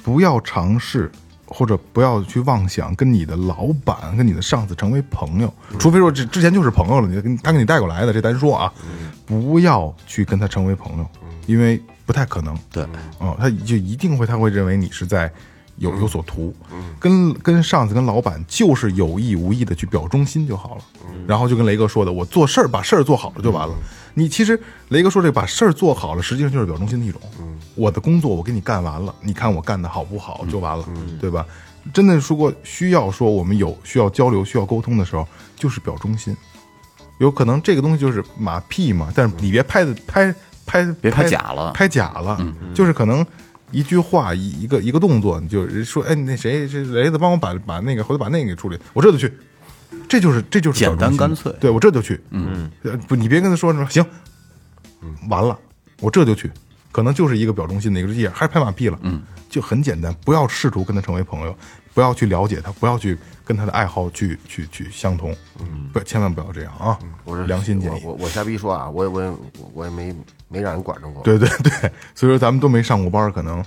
[0.04, 1.12] 不要尝试
[1.46, 8.72] 或者不要去妄想跟你的老板、跟你的上司成为朋友，除非说这之前就是朋友了，你他给你带过来的，这单说啊，
[9.26, 11.08] 不要去跟他成为朋友，
[11.46, 12.58] 因为不太可能。
[12.72, 12.84] 对，
[13.20, 15.32] 嗯，他就一定会，他会认为你是在
[15.78, 16.52] 有有所图，
[17.00, 20.82] 跟跟上司、跟老板就是有意无意的去表忠心就好了。
[21.28, 23.76] 然后就跟雷哥说的，我做事儿把事儿做好了就完了。
[24.16, 27.22] 你其实雷哥说这把事儿做好了，实际上就是表忠心的一种。
[27.76, 30.84] 我的工作我给你干完了，你看我干的好不好就完了，
[31.22, 31.46] 对吧？
[31.94, 36.36] 真的说过需要说我们有需要交流、需要沟通的时候，就是表忠心。
[37.20, 40.34] 有可能这个东西就是马屁嘛，但是你别拍的拍
[40.70, 42.38] 拍别拍假了拍假了，
[42.74, 43.26] 就是可能
[43.72, 49.34] 一句话一一个一个动作，你就说，哎，那谁这雷子帮我把把那个回头把那个给处理，我这就去，
[50.08, 52.70] 这就是这就是简单干脆对我这就去，嗯，
[53.08, 54.06] 不，你别跟他说什么行，
[55.30, 55.58] 完了，
[56.00, 56.52] 我这就去，
[56.92, 61.56] 可能就是一个表忠心的一个，也还是拍马屁了，嗯，就很简单，不要试图跟他成为朋友，
[61.94, 68.02] 不要去了解他，不要去跟他的爱好去去去相同，嗯，不，千万不要这样啊，我是良心建议。
[68.04, 69.34] 我我我瞎逼说啊，我也我也
[69.74, 70.16] 我也没
[70.50, 71.24] 没让人管着过。
[71.24, 71.72] 对对对，
[72.14, 73.64] 所以说咱们都没上过班，可能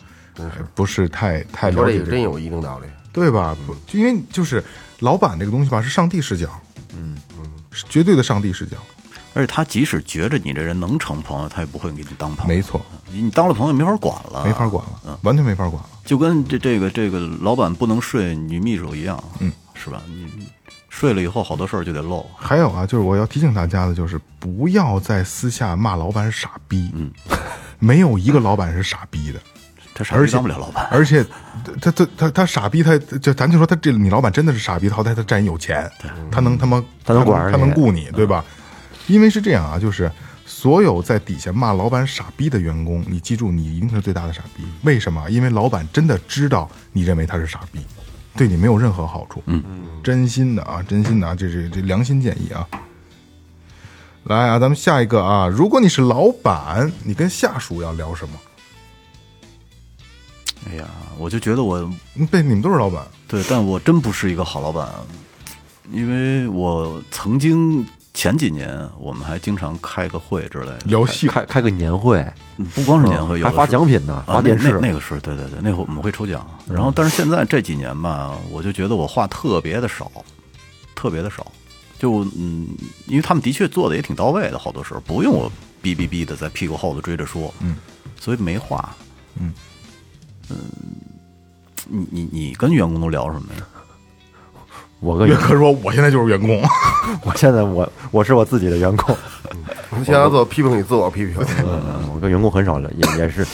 [0.74, 2.87] 不是太太你说了解个这个真有一定道理。
[3.12, 3.55] 对吧？
[3.66, 4.64] 不，就因为就是
[5.01, 6.49] 老板这个东西吧，是上帝视角，
[6.97, 8.78] 嗯嗯，是绝对的上帝视角，
[9.35, 12.57] 而且他即使觉着你这人能成朋友，他也不会给你当朋友。
[12.57, 12.80] 没错，
[13.11, 15.91] 你当了朋友没法管了，没法管了，完全没法管了。
[16.07, 20.03] 就跟这这个这个老板不能睡女秘书一样，嗯，是吧？
[20.09, 20.26] 你
[21.03, 22.24] 睡了以后，好多事儿就得漏。
[22.36, 27.11] 还有啊，就是我要提醒大家的，就是不要在私下骂老板是傻逼，嗯，
[27.80, 29.40] 没有一个老板是傻逼的。
[29.94, 31.26] 他傻当不了老板， 而且
[31.80, 35.90] 他他他他傻逼，他就咱就说他这你老板真的是傻逼，好歹他占你有钱，
[36.30, 38.44] 他能他妈他能管他能雇你，对吧？
[39.09, 40.09] 因为是这样啊，就是
[40.46, 44.62] 所有在底下骂老板傻逼的员工，你记住，你一定是最大的傻逼。
[44.82, 45.28] 为什么？
[45.28, 47.84] 因为老板真的知道你认为他是傻逼，
[48.37, 49.43] 对你没有任何好处。
[49.47, 49.62] 嗯，
[50.03, 52.66] 真心的啊，真心的啊，这是这良心建议啊。
[54.24, 58.35] 来啊，咱们下一个啊，如果你是老板，你跟下属要聊什么？
[60.64, 61.78] 哎呀，我就觉得我
[62.14, 64.89] 嗯对，你们都是老板，对，但我真不是一个好老板，
[65.91, 67.85] 因为我曾经
[68.15, 72.19] 前几年我们还经常开个会之类的，聊戏开开个年会，
[72.59, 74.89] 嗯不光是年会，有还发奖品呢，发电视那。
[74.89, 76.47] 那个是对对对，那会我们会抽奖。
[76.69, 80.11] 然后，但是现在这几年吧，我就觉得我话特别的少，
[80.95, 81.51] 特别的少。
[81.99, 82.69] 就嗯，
[83.07, 85.51] 因为他们的确做的也挺到位的，好多时候不用我
[85.83, 87.77] 哔哔哔的在屁股后头追着说，嗯，
[88.21, 88.95] 所以没话。
[89.41, 89.55] 嗯
[90.51, 90.57] 嗯，
[91.89, 93.67] 你你你跟员工都聊什么呀？
[95.03, 96.62] 我跟岳哥说：“我现在就是员工，
[97.26, 99.16] 我现在我我是我自己的员工，
[100.05, 101.34] 现在做批评你自我批评，
[101.66, 103.44] 嗯，我跟员工很少聊，也也是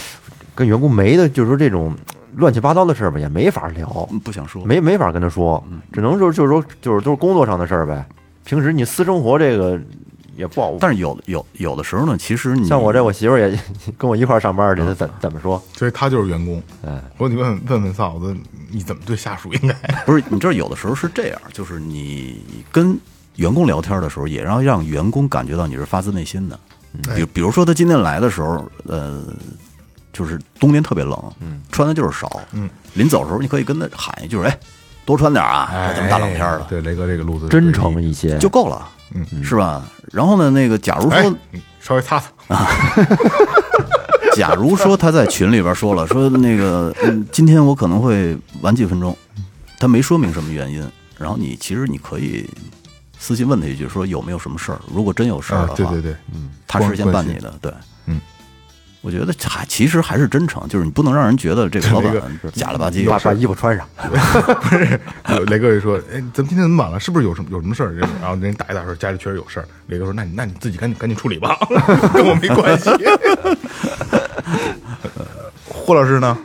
[0.54, 1.94] 跟员工没的，就是说这种
[2.36, 8.04] 乱七八糟的事儿吧，也没法聊，嗯不想说，没没法跟他说，只能说就是说就是都是工作上的事儿呗。
[8.44, 9.80] 平时你私生活这个
[10.38, 13.58] 也不好，但是有有有的时候呢，其实你像我这我媳妇儿也
[13.98, 15.62] 跟我一块儿上班去，她怎怎么说？
[15.76, 16.62] 所以他就是员工。
[16.86, 18.34] 哎，我说你问问问问嫂子，
[18.70, 19.74] 你怎么对下属应该？
[20.06, 22.96] 不是，你知道有的时候是这样，就是你跟
[23.36, 26.58] 员工聊天的时候，也要让员工感觉到你是发自内心的。
[27.14, 29.22] 比比如说他今天来的时候，呃，
[30.12, 34.58] 就是冬天特别冷，嗯穿的就是少，嗯，临走的时候你可以跟他喊一句，哎，
[35.08, 39.82] 多穿点啊，这么大冷天儿的，对雷哥这个路子真诚一些，就够了，嗯是吧？
[40.12, 41.34] 然后呢，那个假如哎说，
[41.80, 42.68] 稍微擦擦啊，
[44.36, 49.16] 假如说他在群里边说了，说那个，嗯，今天我可能会晚几分钟，
[49.78, 50.86] 他没说明什么原因，
[51.16, 52.46] 然后你其实你可以
[53.18, 54.78] 私信问他一句，说有没有什么事儿？
[54.94, 57.72] 如果真有事儿的话，啊对对对，嗯，他事先办你的，对，
[58.04, 58.20] 嗯，
[59.08, 62.12] 我觉得还其实还是真诚，就是你不能让人觉得这个老板
[62.52, 65.00] 假了吧唧，把把衣服穿上， 不是
[65.46, 67.00] 雷哥就说：“哎，咱们今天怎么晚了？
[67.00, 69.68] 是不是有什么有什么事儿？”然后人家打一打说家里确实有事儿。
[69.86, 71.56] 雷哥说：“那你那你自己赶紧赶紧处理吧，
[72.12, 72.90] 跟我没关系。
[75.64, 76.36] ”霍老师呢？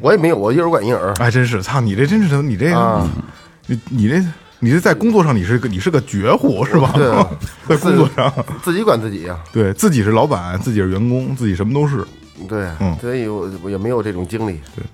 [0.00, 1.14] 我也没有，我一人管一人。
[1.18, 3.06] 哎，真是，操你这真是你这啊
[3.66, 4.24] 你你这
[4.60, 6.92] 你是在工作上你是个你是个绝户是吧？
[6.94, 7.08] 对
[7.66, 8.32] 在工作上，
[8.62, 12.06] 自己管自己呀，对自己是老板，自己是员工，自己什么都是。
[12.48, 14.58] 对嗯，所以我我也没有这种经历。
[14.74, 14.84] 对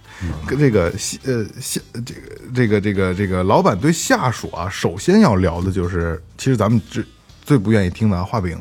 [0.47, 2.21] 跟这个下呃下这个
[2.55, 7.05] 这个这个这个老板对下属啊，首先要聊的就是，其实咱们最
[7.45, 8.59] 最不愿意听的啊画饼，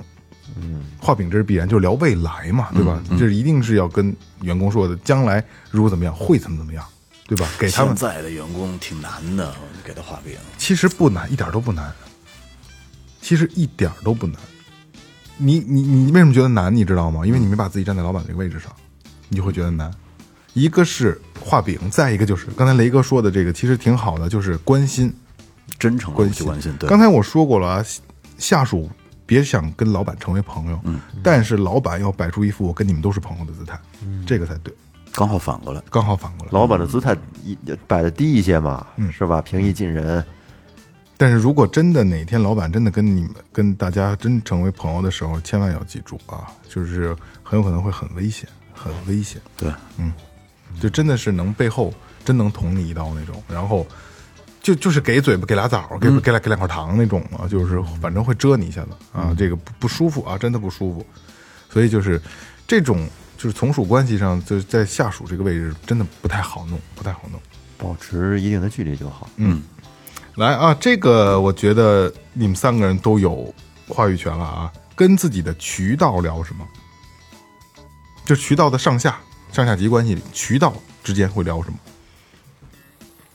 [0.62, 3.02] 嗯，画饼这是必然，就是聊未来嘛，对吧？
[3.18, 6.84] 这一定是要跟员工说的，将来如果怎么样，会怎么怎么样，
[7.28, 7.48] 对吧？
[7.58, 9.54] 给他们现在的员工挺难的，
[9.84, 10.36] 给他画饼。
[10.58, 11.92] 其实不难，一点都不难。
[13.22, 14.40] 其实一点都不难。
[15.38, 16.74] 你你你为什么觉得难？
[16.74, 17.26] 你知道吗？
[17.26, 18.72] 因为你没把自己站在老板这个位置上，
[19.28, 19.92] 你就会觉得难。
[20.54, 25.14] 一个是画饼，再一个就是刚才雷哥说的这个，其实挺好的，就是关心
[25.78, 26.46] 真诚关心。
[26.46, 27.86] 关心，对，刚才我说过了啊，
[28.38, 28.90] 下属
[29.26, 33.78] 别想跟老板成为朋友，嗯，但是老板要摆出一副我跟你们都是朋友的姿态，
[34.26, 34.74] 这个才对，
[35.16, 36.52] 刚好反过来，刚好反过来。
[36.52, 37.58] 老板的姿态一
[37.88, 39.42] 摆的低一些嘛，是吧？
[39.42, 40.24] 平易近人。
[41.18, 49.42] 但是如果真的哪天老板真的跟你们跟大家真成为朋友的时候，千万要记住啊，就是很有可能会很危险，很危险。
[49.56, 50.12] 对，嗯
[50.82, 51.94] 就真的是能背后
[52.26, 53.88] 真能捅你一刀那种，然后
[54.62, 61.06] 就就是给嘴巴给俩枣，给给俩给两块糖那种啊，就是反正会蛰你一下子啊，这个不不舒服啊，真的不舒服。
[61.70, 62.22] 所以就是
[62.68, 63.08] 这种
[63.38, 67.40] 就是从属关系上，就是在下属这个位置真的不太好弄，不太好弄。
[67.78, 69.30] 保持一定的距离就好。
[69.36, 69.62] 嗯
[70.36, 73.54] 来啊，这个我觉得你们三个人都有
[73.88, 74.72] 话语权了啊。
[74.96, 76.66] 跟自己的渠道聊什么？
[78.26, 79.20] 就渠道的上下
[79.52, 80.74] 上下级关系里，渠道
[81.04, 81.78] 之间会聊什么？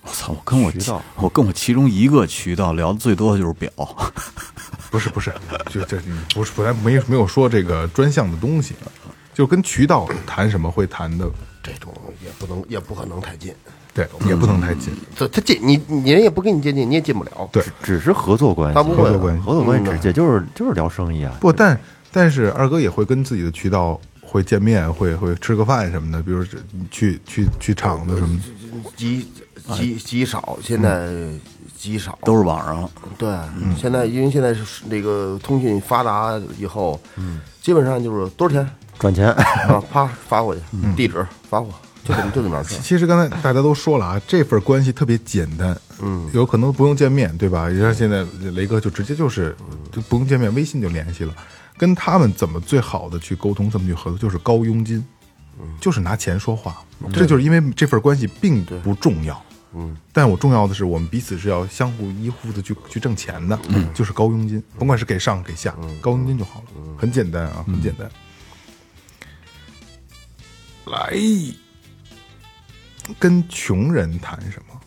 [0.02, 0.32] 我操！
[0.32, 3.70] 我跟我渠道我跟我其中一个渠道聊的最多的就是表，
[4.90, 5.30] 不是不是，
[5.68, 6.00] 就这
[6.34, 8.74] 不是本来没没有说这个专项的东西，
[9.34, 11.30] 就跟渠道谈什么会谈的，
[11.62, 11.92] 这种
[12.24, 13.54] 也不能，也不可能太近。
[13.92, 14.92] 对，也不能太近。
[15.16, 17.48] 这他近，你你人也不跟你接近，你也进不了。
[17.50, 21.34] 对，只是合作关系，他不会合作关系合作关系直接就是就是聊生意啊。
[21.40, 21.78] 不，但
[22.12, 28.44] 但是二哥也会跟自己的渠道会见面，会会吃个饭什么的，比如是去去去厂子什么的。
[28.96, 29.28] 极
[29.74, 31.08] 极极少，现在
[31.76, 32.16] 极少。
[32.22, 32.88] 都是网上。
[33.18, 33.28] 对，
[33.76, 38.70] 现在因为现在是那个通讯发达以后，嗯，基本上就是多少钱
[39.00, 40.60] 赚钱，啊， 啪发过去，
[40.94, 41.72] 地址发过，
[42.04, 42.78] 就这么就这么点事儿。
[42.80, 47.70] 其实刚才大家都说了啊，这份关系特别简单，嗯，有可能不用见面，对吧？
[47.70, 48.22] 你看现在
[48.52, 49.56] 雷哥就直接就是
[49.90, 51.34] 就不用见面，微信就联系了。
[51.78, 55.02] 跟他们怎么最好的去沟通，怎么去合作，就是高佣金，
[55.80, 56.76] 就是拿钱说话。
[57.10, 59.42] 这就是因为这份关系并不重要，
[59.74, 63.58] 嗯，但我重要的是我们彼此是要相互依附的去去挣钱的，
[63.94, 66.66] 就是高佣金，甭管是给上给下，高佣金就好了，
[66.98, 68.06] 很简单啊，很简单。
[70.86, 71.12] 来，
[73.18, 74.80] 跟穷人谈什么？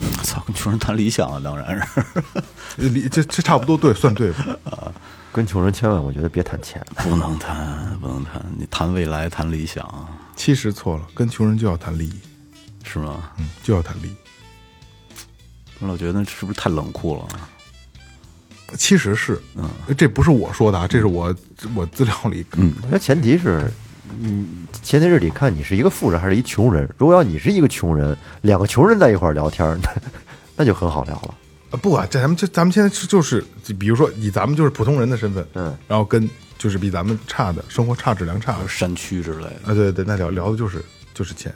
[0.18, 2.04] 我操，跟穷人谈理想啊，当然是。
[2.78, 4.92] 呃理这这差不多对，算对吧？
[5.32, 8.44] 跟穷人千万我觉得别谈钱，不能谈，不能谈。
[8.56, 12.18] 你谈未来，谈理想，其实错了，跟穷人就要谈利益，
[12.84, 13.30] 是吗？
[13.38, 14.16] 嗯，就要谈利益。
[15.80, 17.28] 我老觉得是不是太冷酷了？
[18.76, 21.34] 其实是，嗯，这不是我说的啊，这是我
[21.74, 23.70] 我资料里，嗯，那前提是，
[24.20, 26.88] 嗯，前提是得看你是一个富人还是一穷人。
[26.98, 29.90] 如果要你是一个穷人，两个穷人在一块儿聊天儿，那
[30.56, 31.34] 那就很好聊了。
[31.82, 33.44] 不啊，这咱们这咱们现在是就是，
[33.78, 40.82] 比如说以咱们就是普通人的身份，嗯，然后跟就是比咱们差的生活差质量差的山区之类的，啊，对对，那聊聊的就是
[41.12, 41.52] 就是钱，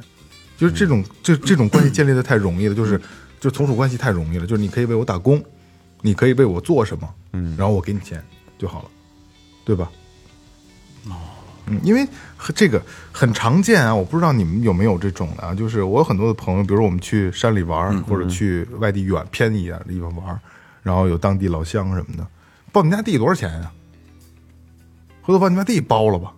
[0.58, 3.00] 就是这种这这种关系建立的太容易了，就是
[3.40, 5.42] 就从属关系太容易了，就是你可以为我打工，
[6.02, 8.22] 你可以为我做什么，嗯，然后我给你钱
[8.58, 8.90] 就好了，
[9.64, 9.90] 对吧？
[11.66, 12.06] 哦，嗯，因为
[12.54, 12.82] 这个
[13.12, 20.40] 很常见啊，我不知道你们有没有这种的啊，就是我有很多的朋友，比如说我们去山里玩儿，或者去外地远偏一点的地方玩，
[20.82, 22.26] 然后有当地老乡什么的，
[22.72, 23.70] 报你们家地多少钱呀、
[25.22, 26.32] 回头把你家地包了吧，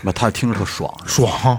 [0.00, 0.92] 那他听着特爽。
[1.04, 1.58] 爽，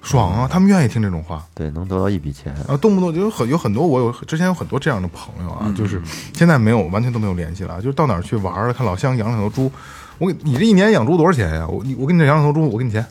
[0.00, 0.48] 爽啊！
[0.48, 6.00] 他们愿意听这种话，对，能得到一笔钱，然后动不动就有很有很多，我有之前有很多这样的朋友啊，就是
[6.34, 9.72] 现在没有完全都没有联系了啊，就是到哪儿去玩看老乡养两头猪，
[10.18, 11.66] 我给你这一年养猪多少钱呀？
[11.66, 13.04] 我你我给你这养两头猪，我给你钱，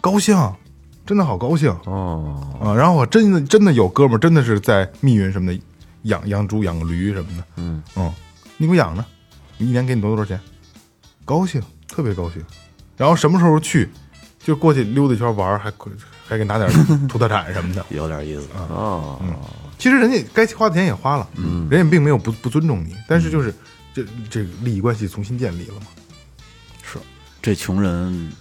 [0.00, 0.36] 高兴，
[1.06, 2.74] 真的好高兴哦，啊！
[2.74, 5.60] 然后我真的真的有哥们儿，真的是在密云什么的
[6.02, 7.82] 养养猪、养个驴什么的，嗯
[8.56, 9.04] 你给我养着，
[9.58, 10.40] 你一年给你多多少钱？
[11.24, 12.42] 高兴，特别高兴。
[12.96, 13.88] 然后什么时候去，
[14.38, 15.72] 就过去溜达一圈玩儿，还
[16.26, 16.70] 还给拿点
[17.08, 17.84] 土特产什么的。
[17.90, 19.18] 有点意思啊，哦，
[19.78, 23.52] 其实人家该花的钱也花了，嗯，人家并没有不不尊重你，但是就是
[23.92, 25.86] 这这个利益关系重新建立了嘛。
[27.44, 28.32] 是这穷人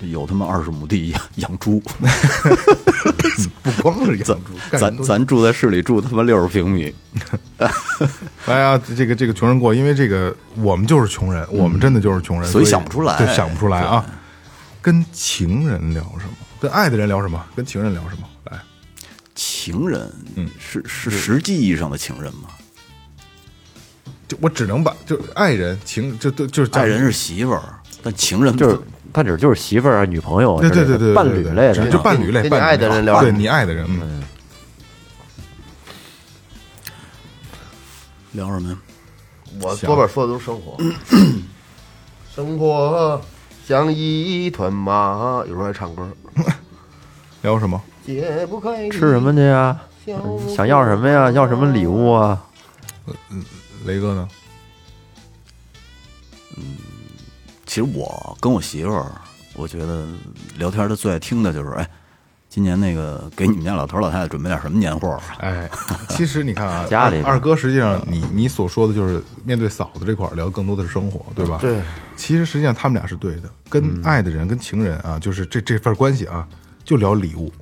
[0.00, 1.80] 有他妈二十亩地养养猪，
[3.62, 6.92] 不光是养猪，咱咱住在市里住他妈六十平米，
[8.46, 14.04] 哎呀，这个这个穷人过，因为这个我们就是穷人，我们真的就是穷人，所以想不出来对，想不出来啊。
[14.80, 16.32] 跟情人聊什么？
[16.60, 17.44] 跟爱的人聊什么？
[17.54, 18.28] 跟情人聊什么？
[18.50, 18.58] 来，
[19.34, 22.48] 情人，嗯，是是实际意义上的情人吗？
[24.26, 28.78] 就我只能把就爱人情就就就是爱人是媳妇儿，但情人就是
[29.12, 34.22] 他指就是媳妇儿啊、女朋友啊对对对对，伴对对侣类的就就伴侣类，跟你伴爱的人聊对你爱的人，嗯，
[38.32, 38.78] 聊什么呀？
[39.62, 40.76] 我多半说的都是生活，
[42.34, 43.20] 生活
[43.66, 46.06] 像一团麻，有时候还唱歌，
[47.42, 47.80] 聊什么？
[48.06, 49.78] 解不开吃什么去呀？
[50.54, 51.30] 想要什么呀？
[51.32, 52.42] 要什么礼物啊？
[53.84, 54.28] 雷哥呢？
[57.68, 59.12] 其实我跟我媳妇儿，
[59.54, 60.06] 我觉得
[60.56, 61.86] 聊天，她最爱听的就是，哎，
[62.48, 65.20] 今年那个给你们家老头老太太准备点什么年货啊？
[65.40, 65.68] 哎，
[66.08, 71.58] 其实你看啊， 家里二二哥实际上你你所说的就是面对嫂子这块聊，更多的是生活，对吧？
[71.60, 71.82] 对。
[72.16, 76.48] 其实实际上他们俩是对的，跟爱的人、跟情人啊，就是这这份关系啊，
[76.84, 77.52] 就聊礼物。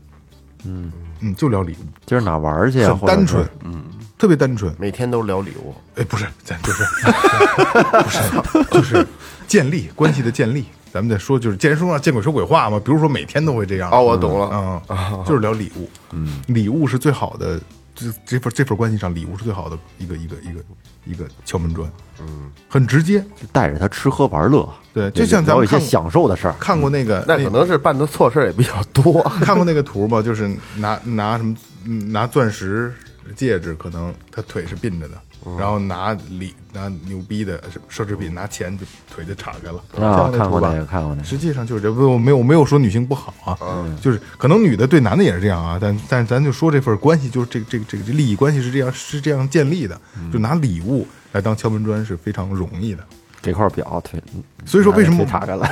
[0.64, 2.94] 嗯嗯，就聊礼物，今儿哪玩去啊？
[2.94, 3.84] 或者是很单纯，嗯，
[4.18, 4.74] 特别单纯。
[4.78, 6.84] 每天都聊礼物，哎，不是，咱就是
[8.02, 9.06] 不是，就是
[9.46, 10.66] 建立关系的建立。
[10.92, 12.80] 咱们再说，就是见人说话见鬼说鬼话嘛。
[12.82, 13.90] 比如说每天都会这样。
[13.90, 15.90] 哦，我懂了，嗯，就是聊礼物。
[16.12, 17.60] 嗯，礼物是最好的，
[17.94, 20.60] 这这份这份关系上，礼物是最好的一个一个一个
[21.04, 21.90] 一个敲门砖。
[22.20, 23.22] 嗯，很直接。
[23.52, 26.54] 带着他吃喝玩乐，对就像咱们聊一些享受的事儿。
[26.58, 29.22] 看过那个那可能是办的错事儿也比较多。
[29.44, 30.22] 看过那个图吗？
[30.22, 31.54] 就是拿拿什么
[31.84, 32.94] 嗯拿钻石
[33.34, 35.14] 戒指，可能他腿是并着的，
[35.58, 37.60] 然后拿礼拿牛逼的
[37.90, 40.06] 奢侈品，拿钱就腿就岔开了。
[40.06, 41.24] 啊，看图吧看过那个，看过那个。
[41.26, 50.00] 实际上就是这，不我没有没有说女性不好啊，就是可能女的对男的也是这样啊，但但咱就说这份关系，就是这个这个这个这利益关系是这样是这样建立的，
[50.32, 53.04] 就拿礼物来当敲门砖是非常容易的。
[53.42, 54.20] 这块表腿，
[54.64, 55.24] 所以说为什么？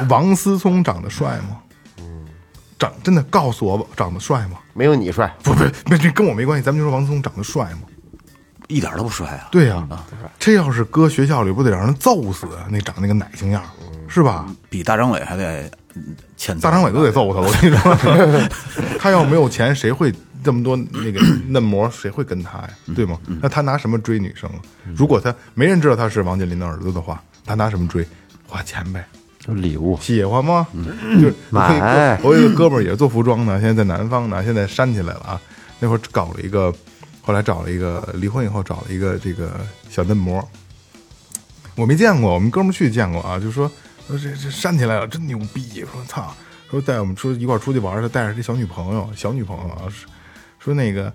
[0.08, 1.58] 王思聪长得帅吗？
[2.78, 4.58] 长真的告诉我长得帅吗？
[4.72, 7.82] 没有你帅，不不不，这跟我没关系，咱们就说王思聪长得帅吗？
[8.68, 9.48] 一点都不帅啊！
[9.52, 9.86] 对呀、
[10.38, 12.66] 这要是搁学校里，不得让人揍死啊？
[12.70, 13.62] 那长那个奶型样，
[14.08, 14.46] 是吧？
[14.70, 18.48] 比大张伟还得嗯欠揍大张伟都得揍他，我跟你说，
[18.98, 20.10] 他要没有钱，谁会
[20.42, 21.88] 这么多那个 嫩模？
[21.90, 22.70] 谁会跟他呀？
[22.96, 23.18] 对吗？
[23.42, 24.56] 那他拿什么追女生啊？
[24.96, 28.06] 如果他没人知道他是王健林的儿子的话，他拿什么追？
[28.46, 29.04] 花钱呗。
[29.46, 30.66] 就礼物，喜欢吗？
[31.20, 35.40] 就是我可以买我有一个哥们儿也是做服装的，现在在南方呢，现在煽起来了啊。
[35.80, 36.72] 那会儿搞了一个，
[37.20, 40.42] 后来找了一个离婚以后找了一个这个小嫩模，
[41.74, 43.70] 我没见过，我们哥们儿去见过啊，就说
[44.08, 45.80] 说这这煽起来了，真牛逼！
[45.80, 46.34] 说操，
[46.70, 49.82] 说带我们说一块儿出去玩儿，他带着这小女朋友，小女朋友啊，
[50.58, 51.12] 说那个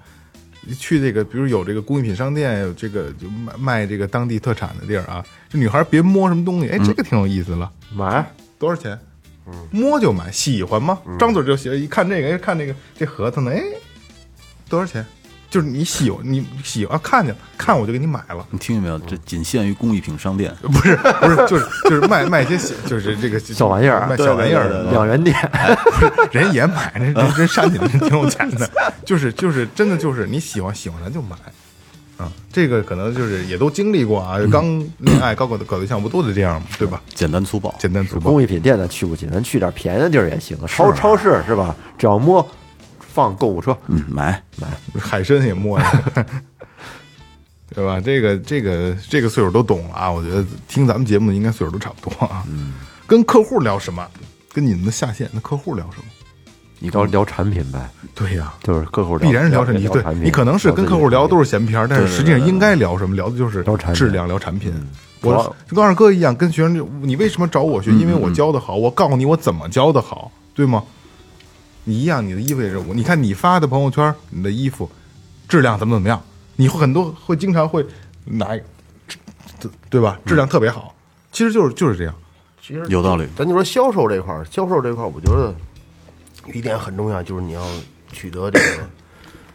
[0.77, 7.71] 去这个，比如有这个工艺品商店，有这个就卖卖这个当地特产的地儿啊，这女孩别摸什么东西，哎，这个挺有意思了。
[7.95, 8.25] 买
[8.57, 8.97] 多少钱？
[9.71, 10.99] 摸就买，喜欢吗？
[11.17, 13.63] 张嘴就喜欢，一看这个，哎，看这个这核桃呢，哎，
[14.69, 15.05] 多少钱？
[15.49, 18.45] 就是你喜欢，你喜欢看见，看我就给你买了。
[18.51, 18.99] 你听见没有？
[18.99, 20.53] 这仅限于工艺品商店。
[20.61, 25.35] 不是不是，就是就是卖卖一些小，就是这个小玩意儿卖小玩意儿的，两元店，
[26.31, 28.69] 人也买，人人人山里的人挺有钱的，
[29.03, 31.35] 就是就是真的就是你喜欢喜欢咱就买，
[32.17, 34.63] 啊，这个可能就是也都经历过啊，刚
[34.99, 36.67] 恋爱、刚搞搞对象不都得这样吗？
[36.77, 37.01] 对吧？
[37.15, 40.55] 简单粗暴，简单粗暴工，艺品店咱去不起，咱去点便宜的地儿也行。
[40.67, 41.75] 超超市是吧？
[41.97, 42.47] 只要摸，
[43.19, 44.67] 放购物车，嗯，买买
[44.97, 46.03] 海参也摸呀，
[47.75, 47.99] 对吧？
[47.99, 52.43] 这个这个这个岁数都懂了啊，我觉得听咱们节目的应该岁数都差不多啊。
[52.47, 52.73] 嗯
[53.05, 54.07] 跟客户聊什么？
[54.53, 56.05] 跟你们的下线那客户聊什么？
[56.79, 59.91] 你聊聊产品呗，对呀、就是客户必然是聊产产品。
[59.91, 63.15] 对产品你可能是跟客户聊的都是闲篇儿，但是实际上应该聊什么？
[63.17, 64.71] 聊的就是聊产品质量，聊产品。
[65.21, 67.91] 我主要就跟二哥一样，跟学生就你为什么找我学？
[67.91, 70.81] 因为我教的好，我告诉你我怎么教的好，对吗？
[71.89, 72.93] 你一样，你的衣服也是我。
[72.93, 74.87] 你看你发的朋友圈，你的衣服
[75.47, 76.21] 质量怎么怎么样？
[76.55, 77.83] 你会很多会经常会
[78.25, 78.55] 拿
[79.59, 80.19] 对对吧？
[80.23, 80.93] 质量特别好，
[81.31, 82.13] 其实就是就是这样。
[82.61, 85.51] 其实有道理咱就说销售这块儿，销售这块儿，我觉得
[86.45, 87.65] 有一点很重要，就是你要
[88.11, 88.87] 取得这个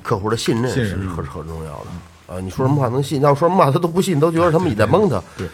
[0.03, 2.41] 客户的信任是很很重要的啊。
[2.41, 3.20] 你说什么话能信？
[3.20, 5.47] 要说什么话他都不信，都觉得他们你在蒙他，对，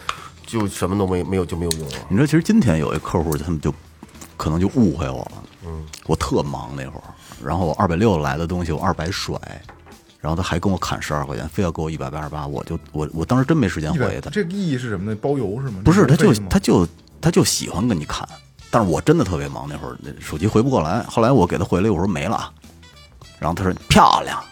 [0.46, 1.96] 就什么都没没有就没有用了。
[2.08, 3.70] 你说，其实今天有一客户，他们就
[4.38, 5.42] 可能就误会我了。
[5.70, 7.04] 嗯，我特忙那会儿，
[7.42, 9.38] 然后我二百六来的东西，我二百甩，
[10.20, 14.28] 然后他还跟我砍十二块钱，非要给我一百八十八，我就我我当时真没时间回他。
[14.30, 15.18] 这个意义是什么呢？
[15.22, 15.80] 包邮是吗？
[15.84, 16.88] 不是，他就他就
[17.20, 18.28] 他就喜欢跟你砍，
[18.70, 21.02] 但是我真的特别忙那会儿，那手机回不过来。
[21.04, 22.52] 后来我给他回了，我说没了，
[23.38, 24.42] 然后他说漂亮，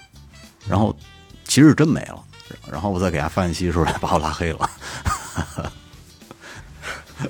[0.69, 0.97] 然后
[1.45, 2.23] 其实是真没了，
[2.71, 4.71] 然后我再给他发信息的时候，他把我拉黑了。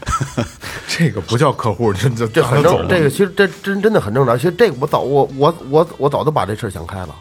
[0.98, 4.36] 这个不叫客户，这这这很正，这个其实这真真的很正常。
[4.36, 7.14] 其实这个我早我我我我早都把这事儿想开了。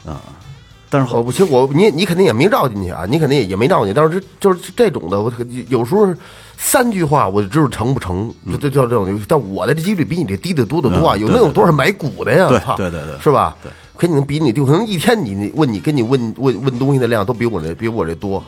[0.89, 5.29] 但是我不，其实我你你肯定也没绕进去啊，你肯定也也没绕进去，但是这就是这种的，我
[5.67, 6.07] 有时候
[6.55, 9.21] 三句话我就知道成不成，就就叫这种。
[9.27, 12.47] 但我的这几率比你这低得多得多啊，嗯有能有多少买股的呀？
[12.47, 13.57] 对操对对对是吧？
[13.61, 18.41] 对，肯定比你就可能一天你你问你跟你问问问东西的量都比我这比我这多，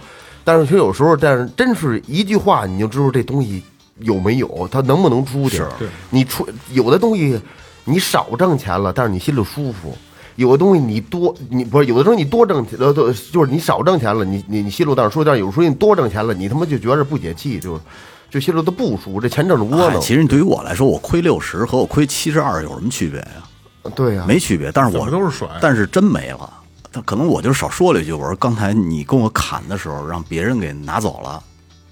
[0.46, 3.62] 但是其实有时候，但是真是一句话你就知道这东西
[4.00, 5.64] 有没有，他能不能出去。
[6.10, 7.40] 你出有的东西
[7.86, 9.98] 你少挣钱了，但是你心里舒服。
[10.36, 17.82] 有的东西你多，你不是有的时候你多挣钱，呃，就是你少挣钱了，你你你心里当然说，但是有时候你多挣钱了，你他妈就觉着不解气，就是
[18.30, 20.02] 就心里都不舒服，这钱挣着窝哎囊。
[20.02, 23.92] 其实对于我来说，我亏六十和我亏七十二有什么区别呀？
[23.96, 26.50] 对呀、没区别，但是我都是甩但是真没了。
[26.92, 31.44] 但可能我就少说了一句，我说刚才你跟我砍的时候，让别人给拿走了，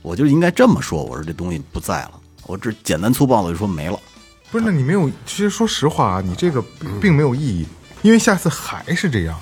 [0.07, 1.03] 我就应该这么说。
[1.03, 2.11] 我说这东西不在了，
[2.45, 3.99] 我只简单粗暴的就说没了。
[4.49, 7.67] 不是，那你没有，其实说实话啊，你这个并并没有意义，
[8.01, 9.37] 因为下次还是这样，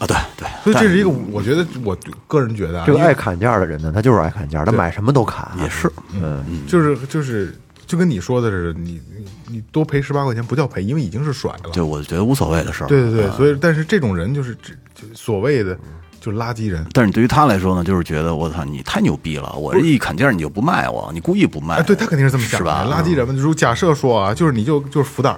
[0.00, 1.96] 啊，对对，所以这是一个，我觉得我
[2.26, 5.48] 个人觉得啊，这个爱砍价的人呢，他就是爱砍价，他买什么都砍。
[5.62, 5.88] 也是，
[6.20, 7.56] 嗯，就是就是
[7.86, 11.70] 就跟你说的似的，你你你多赔十八块钱不叫赔，因为已经是甩了。
[11.72, 12.88] 就我觉得无所谓的事儿。
[12.88, 15.78] 对对对，所以但是这种人就是这就所谓的
[16.20, 16.86] 就垃圾人。
[16.92, 19.52] 但是对于他来说呢，就是觉得我操，你太牛逼了！
[19.54, 22.86] 我这一砍价你就不卖我，你故意不卖哎，对他肯定是这么想的，是吧？
[22.86, 25.36] 垃圾人嘛，如果假设说啊，就是你就就是福袋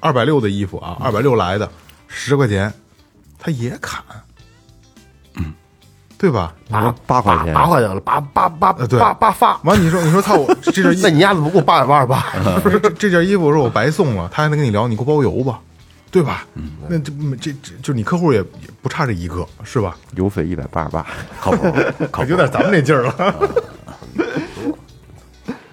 [0.00, 1.68] 二百六的衣服啊，二百六来的
[2.06, 2.72] 十块钱，
[3.38, 4.02] 他也砍，
[5.36, 5.52] 嗯，
[6.18, 6.54] 对吧？
[6.68, 9.60] 八八块钱，八块钱了，八八八呃，对，八八发。
[9.64, 12.58] 完，你说你说操我这件衣那你丫怎么给我八百八十八？
[12.60, 15.60] 不是这这件衣服， 我说我白送了，他还能跟你聊，你给我包邮吧，
[16.12, 16.46] 对吧？
[16.54, 17.10] 嗯那这
[17.40, 19.96] 这这就你客户也也不差这一个，是吧？
[20.14, 21.04] 邮费一百八十八。
[21.40, 21.72] 靠谱，
[22.12, 22.36] 靠谱有。
[22.36, 23.64] 点咱们那劲儿了。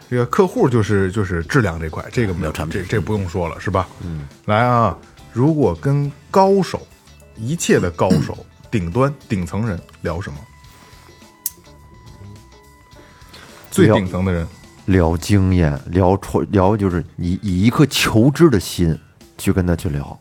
[0.09, 3.87] 这个客户就是就是质量这块，这个没有产品这这不用说了，是吧？
[4.01, 4.97] 嗯，来啊，
[5.33, 6.87] 如果跟高手，
[7.35, 8.35] 一切的高手、
[8.71, 10.39] 顶端顶层人聊什么？
[13.69, 14.47] 最顶层的人，
[14.85, 18.97] 聊经验，聊创，聊就是以以一颗求知的心
[19.37, 20.19] 去跟他去聊。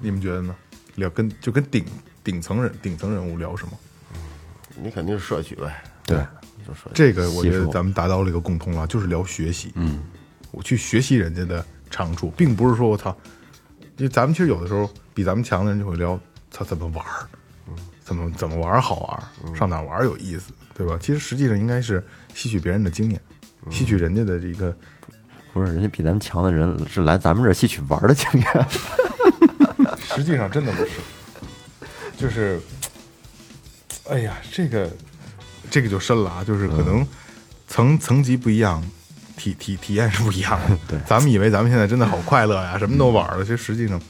[0.00, 0.56] 你们觉得呢？
[0.96, 1.84] 聊跟就跟顶
[2.24, 3.72] 顶层人顶层人物聊什么？
[4.82, 5.82] 你肯定是摄取呗。
[6.04, 6.18] 对，
[6.92, 9.72] 这个我觉得咱们达到了一个共通了，就是聊学习。
[9.76, 10.02] 嗯，
[10.50, 13.16] 我去学习人家的长处，并不是说我操，
[13.96, 16.18] 因为咱们其实有的时候比咱们强的人就会聊
[16.50, 17.28] 他怎么玩儿，
[18.02, 20.98] 怎么怎么玩儿好玩儿，上哪玩儿有意思，对吧？
[21.00, 23.20] 其实实际上应该是吸取别人的经验，
[23.70, 24.76] 吸取人家的这个。
[25.52, 28.66] 不是人家比咱们强的人是来咱们这儿吸取玩儿的经验。
[30.14, 30.90] 实际上真的不是，
[32.16, 32.60] 就是，
[34.08, 34.90] 哎呀，这个
[35.70, 37.06] 这个就深了啊，就是可能
[37.68, 38.82] 层层级不一样，
[39.36, 40.76] 体体体验是不一样的。
[40.88, 44.00] 对，咱们以为咱们现在真的好快乐呀，什么都玩了，其实实际上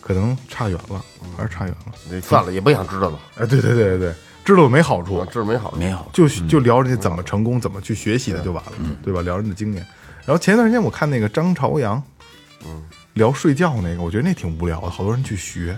[0.00, 1.04] 可能差远了，
[1.36, 2.20] 还是差远了。
[2.22, 5.76] 算了，也不想知道了，哎，对对对对对，知道没好处，知道没好处。
[5.76, 8.72] 没有，就就聊人家怎么成功，怎么去学习的就完了，
[9.04, 9.20] 对吧？
[9.20, 9.86] 聊人的经验。
[10.24, 12.02] 然后前段时间我看那个张朝阳，
[13.20, 15.76] 聊睡觉那个，我觉得那挺无聊的，好多人去学，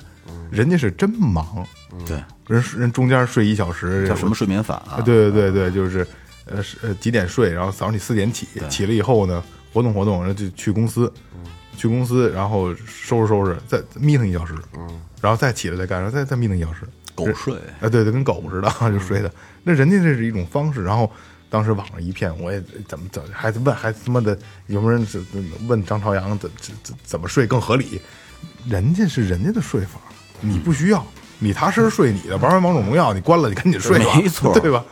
[0.48, 1.66] 人家是真忙，
[2.06, 4.98] 对，人人中间睡一小时，叫什么睡眠法啊？
[4.98, 5.00] 啊？
[5.00, 6.06] 对对对对，就是
[6.46, 11.12] 呃是呃几点睡，然后早上你四点起，起了以后呢，活动活动，然后就去公司，
[11.76, 14.54] 去公司，然后收拾收拾，再眯腾一小时，
[15.20, 16.82] 然后再起来再干，然后再再眯腾一小时，
[17.14, 17.54] 狗睡。
[17.80, 19.28] 啊，对对，跟狗似的 就睡的。
[19.64, 21.10] 那人家这是一种方式，然后
[21.52, 24.36] 当时网上一片，我也怎么怎么还问还他妈的
[24.68, 25.22] 有没有人是
[25.68, 28.00] 问张朝阳怎怎怎怎么睡更合理？
[28.66, 30.00] 人家是人家的睡法，
[30.40, 31.06] 你不需要，
[31.38, 34.82] 你踏实睡你的，玩完王者荣耀你关了，你赶紧睡吧， 没错对吧？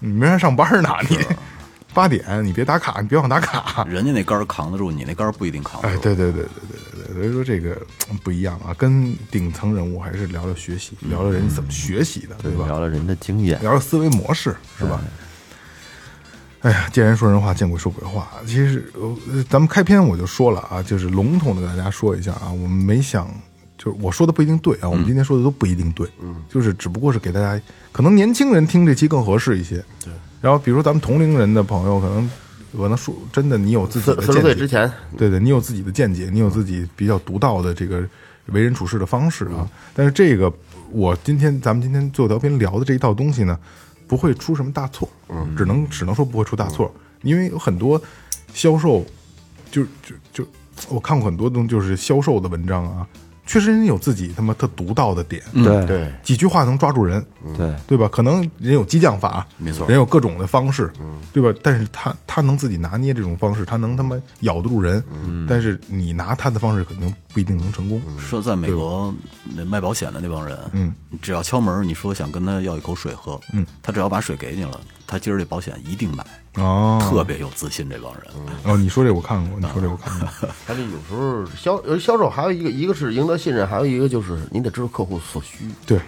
[0.00, 1.16] 你明天上班呢，你
[1.94, 3.84] 八点你别打卡，你别忘打卡。
[3.84, 6.00] 人家那杆儿扛得住，你那杆儿不一定扛得哎，住。
[6.00, 7.80] 对对对对对对对，所以说这个
[8.10, 12.66] 嗯不一样啊，跟顶层人物还是聊聊学习，聊聊人家怎么学习的，对吧？
[12.66, 13.60] 聊聊人的经验。
[13.62, 15.00] 聊聊思维模式，是吧？
[16.60, 18.28] 哎呀，见人说人话，见鬼说鬼话。
[18.46, 23.28] 其实，呃，咱们开篇我就说了啊，就是笼统的跟大家说一下啊，我们没想，
[23.78, 27.58] 就是我说的不一定对啊，我们今天说的都不一定对，嗯，就是只不过是给大家，
[27.92, 30.12] 可能年轻人听这期更合适一些，对。
[30.42, 32.30] 然后，比如说咱们同龄人的朋友，可能
[32.76, 38.02] 可能说真的，你有自己的见解，岁之前，对对，你有自己的见解，你有自己比较独到的这个
[38.46, 39.66] 为人处事的方式啊。
[39.94, 40.52] 但是这个，
[40.90, 43.58] 我今天咱们今天最后调频聊的这一套东西呢，
[44.10, 46.92] 不会出什么大错，嗯，只能只能说不会出大错，
[47.22, 48.02] 因为有很多
[48.52, 49.06] 销售，
[49.70, 50.44] 就就就
[50.88, 53.06] 我看过很多东就是销售的文章啊，
[53.50, 55.84] 确实人有自己他妈特独到的点，对。
[55.84, 57.20] 对，几句话能抓住人，
[57.56, 58.06] 对，对吧？
[58.06, 59.88] 可能人有激将法，没错。
[59.88, 60.88] 人有各种的方式，
[61.32, 61.52] 对吧？
[61.60, 65.02] 但是他他能自己拿捏这种方式，他能他妈咬得住人，
[65.48, 68.00] 但是你拿他的方式可能不一定能成功。
[68.20, 69.12] 说在美国
[69.56, 76.24] 那卖保险的那帮人，嗯，只要敲门，你说想跟他要一口水喝，嗯，他只要把水给你了，他今儿这保险一定买，
[76.54, 78.22] 哦，特别有自信这帮人。
[78.64, 80.28] 哦，你说这我看过，你说这我看过。
[80.66, 86.00] 他这有时候销呃销售还有一个一个是赢得信任，还有一个就是你得知道客户所需，对，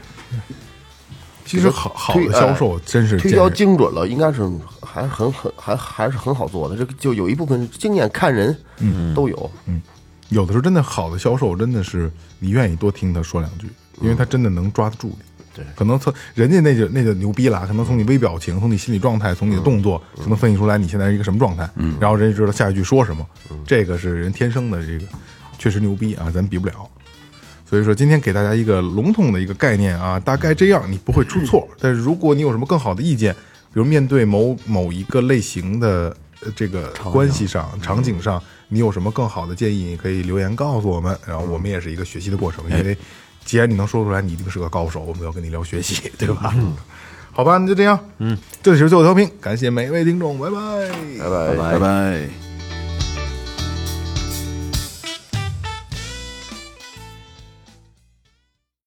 [1.44, 6.76] 其实好好推的销售真是推销精准了，应该是还是很很还还是很好做的。
[6.76, 9.50] 这个就有一部分经验看人，嗯，都有。
[9.66, 9.80] 嗯
[10.28, 13.68] 有的时候真的好的销售，真的是你愿意多听他说两句，
[14.00, 15.16] 因为他真的能抓得住你。
[15.54, 21.68] 对可能从人家那就那就牛逼了，可能从你微表情、从你心理状态、从你的动作，就能分析出来你现在是一个什么状态。
[21.76, 23.26] 嗯，然后人家知道下一句说什么，
[23.66, 25.04] 这个是人天生的，这个
[25.58, 26.88] 确实牛逼啊，咱比不了。
[27.68, 31.66] 所以说今天给大家一个笼统的一个概念啊，大概这样，你不会出错。
[31.80, 33.32] 但是如果你有什么更好的意见，
[33.72, 41.16] 比如面对某某一个类型的呃这个关系上、场景上，你有什么更好的建议，可以留言告诉我们。
[41.26, 42.94] 然后我们也是一个学习的过程，因为
[43.44, 46.54] 既然你能说出来，你一定是个高手，我们要跟你聊学习，对吧？
[47.32, 47.98] 好吧，那就这样。
[48.18, 50.88] 嗯，这里是最后调频，感谢每一位听众，拜拜。
[51.18, 51.72] 拜拜。
[51.72, 52.41] 拜拜。